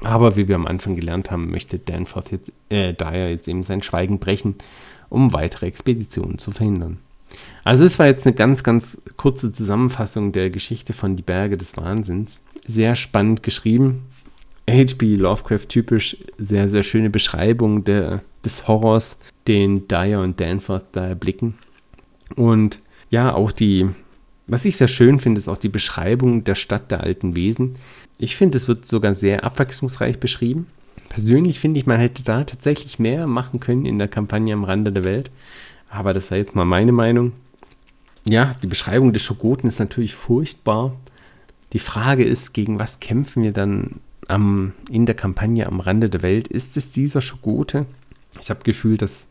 Aber 0.01 0.39
wie 0.39 0.49
wir 0.49 0.55
am 0.55 0.67
Anfang 0.67 0.95
gelernt 0.95 1.31
haben, 1.31 1.51
möchte 1.51 1.79
Danforth 1.79 2.33
jetzt, 2.33 2.51
äh, 2.71 2.95
Dyer 2.95 3.29
jetzt 3.29 3.47
eben 3.47 3.63
sein 3.63 3.83
Schweigen 3.83 4.19
brechen, 4.19 4.55
um 5.11 5.35
weitere 5.35 5.67
Expeditionen 5.67 6.39
zu 6.39 6.51
verhindern. 6.51 6.97
Also 7.63 7.85
es 7.85 7.99
war 7.99 8.07
jetzt 8.07 8.27
eine 8.27 8.35
ganz, 8.35 8.63
ganz 8.63 9.03
kurze 9.19 9.53
Zusammenfassung 9.53 10.33
der 10.33 10.49
Geschichte 10.49 10.95
von 10.95 11.15
Die 11.15 11.23
Berge 11.23 11.59
des 11.59 11.77
Wahnsinns. 11.77 12.41
Sehr 12.67 12.97
spannend 12.97 13.43
geschrieben. 13.43 14.07
H.P. 14.67 15.17
Lovecraft 15.17 15.69
typisch, 15.69 16.17
sehr, 16.39 16.71
sehr 16.71 16.85
schöne 16.85 17.11
Beschreibung 17.11 17.85
der, 17.85 18.23
des 18.47 18.67
Horrors, 18.67 19.19
den 19.47 19.89
Dyer 19.89 20.23
und 20.23 20.41
Danforth 20.41 20.87
da 20.93 21.07
erblicken. 21.07 21.55
Und 22.35 22.79
ja, 23.11 23.35
auch 23.35 23.53
die, 23.53 23.91
was 24.47 24.65
ich 24.65 24.77
sehr 24.77 24.89
schön 24.89 25.21
finde, 25.21 25.39
ist 25.39 25.49
auch 25.49 25.59
die 25.59 25.69
Beschreibung 25.69 26.45
der 26.45 26.55
Stadt 26.55 26.91
der 26.91 27.03
alten 27.03 27.37
Wesen. 27.37 27.77
Ich 28.19 28.37
finde, 28.37 28.57
es 28.57 28.69
wird 28.69 28.87
sogar 28.87 29.15
sehr 29.15 29.45
abwechslungsreich 29.45 30.19
beschrieben. 30.19 30.67
Persönlich 31.09 31.61
finde 31.61 31.79
ich, 31.79 31.87
man 31.87 31.99
hätte 31.99 32.23
da 32.23 32.45
tatsächlich 32.45 32.99
mehr 32.99 33.27
machen 33.27 33.61
können 33.61 33.85
in 33.85 33.99
der 33.99 34.09
Kampagne 34.09 34.55
am 34.55 34.65
Rande 34.65 34.93
der 34.93 35.05
Welt. 35.05 35.31
Aber 35.91 36.13
das 36.13 36.29
sei 36.29 36.39
jetzt 36.39 36.55
mal 36.55 36.65
meine 36.65 36.93
Meinung. 36.93 37.33
Ja, 38.27 38.55
die 38.63 38.67
Beschreibung 38.67 39.13
des 39.13 39.23
Schogoten 39.23 39.69
ist 39.69 39.79
natürlich 39.79 40.15
furchtbar. 40.15 40.95
Die 41.73 41.79
Frage 41.79 42.25
ist, 42.25 42.53
gegen 42.53 42.79
was 42.79 43.01
kämpfen 43.01 43.43
wir 43.43 43.53
dann 43.53 44.01
am, 44.29 44.73
in 44.91 45.07
der 45.07 45.15
Kampagne 45.15 45.67
am 45.67 45.81
Rande 45.81 46.09
der 46.09 46.23
Welt? 46.23 46.49
Ist 46.49 46.77
es 46.77 46.93
dieser 46.93 47.21
Schogote? 47.21 47.87
Ich 48.41 48.51
habe 48.51 48.61
Gefühl, 48.63 48.97
dass 48.97 49.27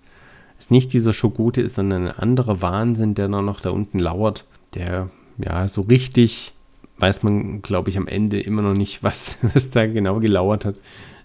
es 0.59 0.69
nicht 0.69 0.93
dieser 0.93 1.13
Schogote 1.13 1.61
ist, 1.61 1.75
sondern 1.75 2.07
ein 2.07 2.13
anderer 2.13 2.61
Wahnsinn, 2.61 3.15
der 3.15 3.27
noch 3.27 3.61
da 3.61 3.71
unten 3.71 3.99
lauert, 3.99 4.45
der 4.75 5.09
ja 5.37 5.67
so 5.67 5.81
richtig 5.81 6.53
weiß 7.01 7.23
man, 7.23 7.61
glaube 7.61 7.89
ich, 7.89 7.97
am 7.97 8.07
Ende 8.07 8.39
immer 8.39 8.61
noch 8.61 8.75
nicht, 8.75 9.03
was, 9.03 9.39
was 9.53 9.71
da 9.71 9.85
genau 9.87 10.19
gelauert 10.19 10.65
hat. 10.65 10.75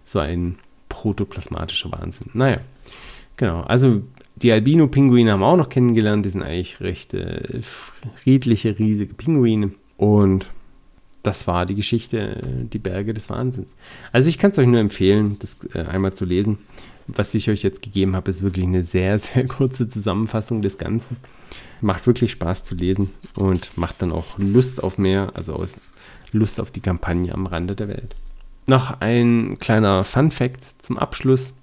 So 0.02 0.18
ein 0.18 0.56
protoplasmatischer 0.88 1.92
Wahnsinn. 1.92 2.30
Naja, 2.32 2.60
genau. 3.36 3.60
Also 3.62 4.02
die 4.36 4.52
Albino-Pinguine 4.52 5.32
haben 5.32 5.40
wir 5.40 5.46
auch 5.46 5.56
noch 5.56 5.68
kennengelernt. 5.68 6.24
Die 6.24 6.30
sind 6.30 6.42
eigentlich 6.42 6.80
recht 6.80 7.14
äh, 7.14 7.60
friedliche, 8.14 8.78
riesige 8.78 9.14
Pinguine. 9.14 9.72
Und 9.96 10.48
das 11.22 11.46
war 11.46 11.66
die 11.66 11.74
Geschichte, 11.74 12.36
äh, 12.36 12.64
die 12.72 12.78
Berge 12.78 13.14
des 13.14 13.28
Wahnsinns. 13.30 13.74
Also 14.12 14.28
ich 14.28 14.38
kann 14.38 14.52
es 14.52 14.58
euch 14.58 14.66
nur 14.66 14.80
empfehlen, 14.80 15.36
das 15.40 15.58
äh, 15.74 15.80
einmal 15.80 16.12
zu 16.12 16.24
lesen. 16.24 16.58
Was 17.08 17.34
ich 17.34 17.50
euch 17.50 17.62
jetzt 17.62 17.82
gegeben 17.82 18.16
habe, 18.16 18.30
ist 18.30 18.42
wirklich 18.42 18.66
eine 18.66 18.84
sehr, 18.84 19.18
sehr 19.18 19.46
kurze 19.46 19.88
Zusammenfassung 19.88 20.62
des 20.62 20.78
Ganzen. 20.78 21.16
Macht 21.80 22.06
wirklich 22.06 22.30
Spaß 22.30 22.64
zu 22.64 22.74
lesen 22.74 23.12
und 23.36 23.76
macht 23.76 24.00
dann 24.00 24.12
auch 24.12 24.38
Lust 24.38 24.82
auf 24.82 24.98
mehr, 24.98 25.32
also 25.34 25.64
Lust 26.32 26.60
auf 26.60 26.70
die 26.70 26.80
Kampagne 26.80 27.32
am 27.34 27.46
Rande 27.46 27.74
der 27.74 27.88
Welt. 27.88 28.16
Noch 28.66 29.00
ein 29.00 29.58
kleiner 29.60 30.02
Fun 30.04 30.30
Fact 30.30 30.82
zum 30.82 30.98
Abschluss. 30.98 31.58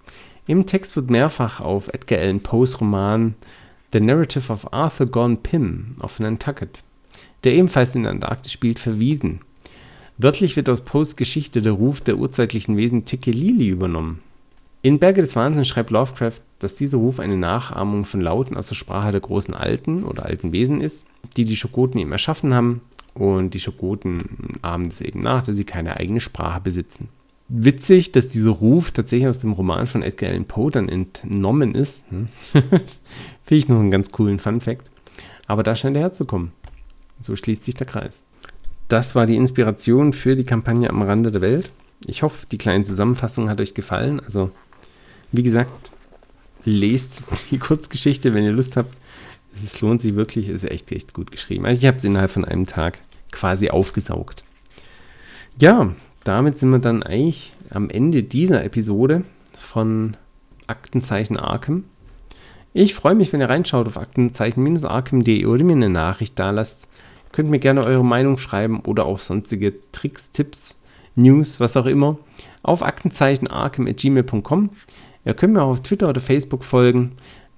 Im 0.47 0.65
Text 0.65 0.95
wird 0.95 1.09
mehrfach 1.09 1.59
auf 1.59 1.87
Edgar 1.89 2.19
Allan 2.19 2.41
Poes 2.41 2.79
Roman 2.79 3.35
The 3.91 3.99
Narrative 3.99 4.51
of 4.51 4.73
Arthur 4.73 5.07
Gone 5.07 5.37
Pym 5.37 5.95
of 6.01 6.19
Nantucket, 6.19 6.83
der 7.43 7.53
ebenfalls 7.53 7.93
in 7.93 8.03
der 8.03 8.11
Antarktis 8.11 8.51
spielt, 8.51 8.79
verwiesen. 8.79 9.41
Wörtlich 10.17 10.55
wird 10.55 10.69
aus 10.69 10.81
Poes 10.81 11.15
Geschichte 11.15 11.61
der 11.61 11.73
Ruf 11.73 12.01
der 12.01 12.17
urzeitlichen 12.17 12.77
Wesen 12.77 13.05
Tekelili 13.05 13.67
übernommen. 13.67 14.21
In 14.83 14.99
Berge 14.99 15.21
des 15.21 15.35
Wahnsinns 15.35 15.67
schreibt 15.67 15.89
Lovecraft, 15.89 16.41
dass 16.59 16.75
dieser 16.75 16.99
Ruf 16.99 17.19
eine 17.19 17.37
Nachahmung 17.37 18.05
von 18.05 18.21
Lauten 18.21 18.55
aus 18.55 18.67
der 18.67 18.75
Sprache 18.75 19.11
der 19.11 19.21
großen 19.21 19.55
Alten 19.55 20.03
oder 20.03 20.25
alten 20.25 20.51
Wesen 20.51 20.79
ist, 20.79 21.07
die 21.35 21.45
die 21.45 21.55
Schokoten 21.55 21.99
eben 21.99 22.11
erschaffen 22.11 22.53
haben 22.53 22.81
und 23.15 23.55
die 23.55 23.59
Schokoten 23.59 24.19
ahmen 24.61 24.89
es 24.89 25.01
eben 25.01 25.19
nach, 25.19 25.41
dass 25.41 25.57
sie 25.57 25.63
keine 25.63 25.97
eigene 25.97 26.19
Sprache 26.19 26.61
besitzen 26.61 27.09
witzig, 27.53 28.11
dass 28.11 28.29
dieser 28.29 28.51
Ruf 28.51 28.91
tatsächlich 28.91 29.27
aus 29.27 29.39
dem 29.39 29.53
Roman 29.53 29.87
von 29.87 30.01
Edgar 30.01 30.29
Allan 30.29 30.45
Poe 30.45 30.71
dann 30.71 30.89
entnommen 30.89 31.75
ist. 31.75 32.09
Hm? 32.09 32.27
Finde 32.51 32.89
ich 33.49 33.69
noch 33.69 33.79
einen 33.79 33.91
ganz 33.91 34.11
coolen 34.11 34.39
Fun-Fact. 34.39 34.89
Aber 35.47 35.63
da 35.63 35.75
scheint 35.75 35.95
er 35.95 36.03
herzukommen. 36.03 36.51
So 37.19 37.35
schließt 37.35 37.63
sich 37.63 37.75
der 37.75 37.87
Kreis. 37.87 38.23
Das 38.87 39.15
war 39.15 39.25
die 39.25 39.35
Inspiration 39.35 40.13
für 40.13 40.35
die 40.35 40.43
Kampagne 40.43 40.89
am 40.89 41.01
Rande 41.01 41.31
der 41.31 41.41
Welt. 41.41 41.71
Ich 42.05 42.23
hoffe, 42.23 42.45
die 42.51 42.57
kleine 42.57 42.83
Zusammenfassung 42.83 43.49
hat 43.49 43.61
euch 43.61 43.73
gefallen. 43.73 44.19
Also, 44.19 44.51
wie 45.33 45.43
gesagt, 45.43 45.91
lest 46.63 47.23
die 47.51 47.57
Kurzgeschichte, 47.59 48.33
wenn 48.33 48.45
ihr 48.45 48.53
Lust 48.53 48.77
habt. 48.77 48.93
Es 49.53 49.81
lohnt 49.81 50.01
sich 50.01 50.15
wirklich, 50.15 50.47
es 50.47 50.63
ist 50.63 50.71
echt, 50.71 50.91
echt 50.91 51.13
gut 51.13 51.31
geschrieben. 51.31 51.65
Also 51.65 51.79
ich 51.79 51.87
habe 51.87 51.97
es 51.97 52.05
innerhalb 52.05 52.31
von 52.31 52.45
einem 52.45 52.65
Tag 52.65 52.99
quasi 53.31 53.69
aufgesaugt. 53.69 54.43
Ja, 55.59 55.93
damit 56.23 56.57
sind 56.57 56.69
wir 56.69 56.79
dann 56.79 57.03
eigentlich 57.03 57.53
am 57.69 57.89
Ende 57.89 58.23
dieser 58.23 58.63
Episode 58.63 59.23
von 59.57 60.17
Aktenzeichen 60.67 61.37
Arkham. 61.37 61.83
Ich 62.73 62.95
freue 62.95 63.13
mich, 63.13 63.31
wenn 63.33 63.41
ihr 63.41 63.49
reinschaut 63.49 63.85
auf 63.85 63.97
aktenzeichen-arkham.de 63.97 65.45
oder 65.45 65.63
mir 65.63 65.73
eine 65.73 65.89
Nachricht 65.89 66.39
da 66.39 66.49
lasst. 66.49 66.87
Ihr 67.27 67.31
könnt 67.31 67.49
mir 67.49 67.59
gerne 67.59 67.83
eure 67.83 68.05
Meinung 68.05 68.37
schreiben 68.37 68.79
oder 68.79 69.05
auch 69.05 69.19
sonstige 69.19 69.73
Tricks, 69.91 70.31
Tipps, 70.31 70.75
News, 71.15 71.59
was 71.59 71.77
auch 71.77 71.85
immer 71.85 72.17
auf 72.63 72.81
aktenzeichenarkham.gmail.com 72.81 74.71
ihr 75.25 75.33
könnt 75.33 75.53
mir 75.53 75.61
auch 75.61 75.71
auf 75.71 75.83
Twitter 75.83 76.09
oder 76.09 76.21
Facebook 76.21 76.63
folgen. 76.63 77.11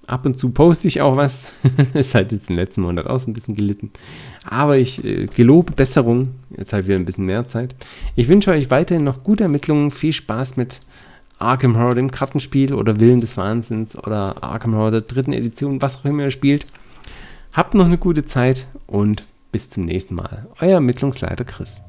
Ab 0.08 0.26
und 0.26 0.38
zu 0.38 0.50
poste 0.50 0.88
ich 0.88 1.02
auch 1.02 1.18
was. 1.18 1.52
ist 1.94 2.14
halt 2.14 2.32
jetzt 2.32 2.50
im 2.50 2.58
letzten 2.58 2.82
Monat 2.82 3.08
auch 3.08 3.20
so 3.20 3.30
ein 3.30 3.34
bisschen 3.34 3.56
gelitten. 3.56 3.92
Aber 4.44 4.78
ich 4.78 5.04
äh, 5.04 5.26
gelobe 5.26 5.72
Besserung. 5.72 6.36
Jetzt 6.56 6.74
habe 6.74 6.86
wieder 6.86 6.96
ein 6.96 7.06
bisschen 7.06 7.26
mehr 7.26 7.48
Zeit. 7.48 7.76
Ich 8.16 8.28
wünsche 8.28 8.52
euch 8.52 8.70
weiterhin 8.70 9.04
noch 9.04 9.24
gute 9.24 9.44
Ermittlungen. 9.44 9.90
Viel 9.90 10.14
Spaß 10.14 10.58
mit 10.58 10.82
Arkham 11.40 11.78
Horror, 11.78 11.96
dem 11.96 12.12
Kartenspiel 12.12 12.74
oder 12.74 13.00
Willen 13.00 13.20
des 13.20 13.36
Wahnsinns 13.36 13.98
oder 13.98 14.44
Arkham 14.44 14.76
Horror 14.76 14.92
der 14.92 15.02
dritten 15.02 15.34
Edition, 15.34 15.82
was 15.82 15.98
auch 15.98 16.06
immer 16.06 16.24
ihr 16.24 16.32
spielt. 16.32 16.66
Habt 17.52 17.74
noch 17.74 17.86
eine 17.86 17.98
gute 17.98 18.26
Zeit 18.26 18.68
und 18.88 19.24
bis 19.52 19.70
zum 19.70 19.86
nächsten 19.86 20.16
Mal. 20.16 20.48
Euer 20.60 20.74
Ermittlungsleiter 20.74 21.46
Chris. 21.46 21.82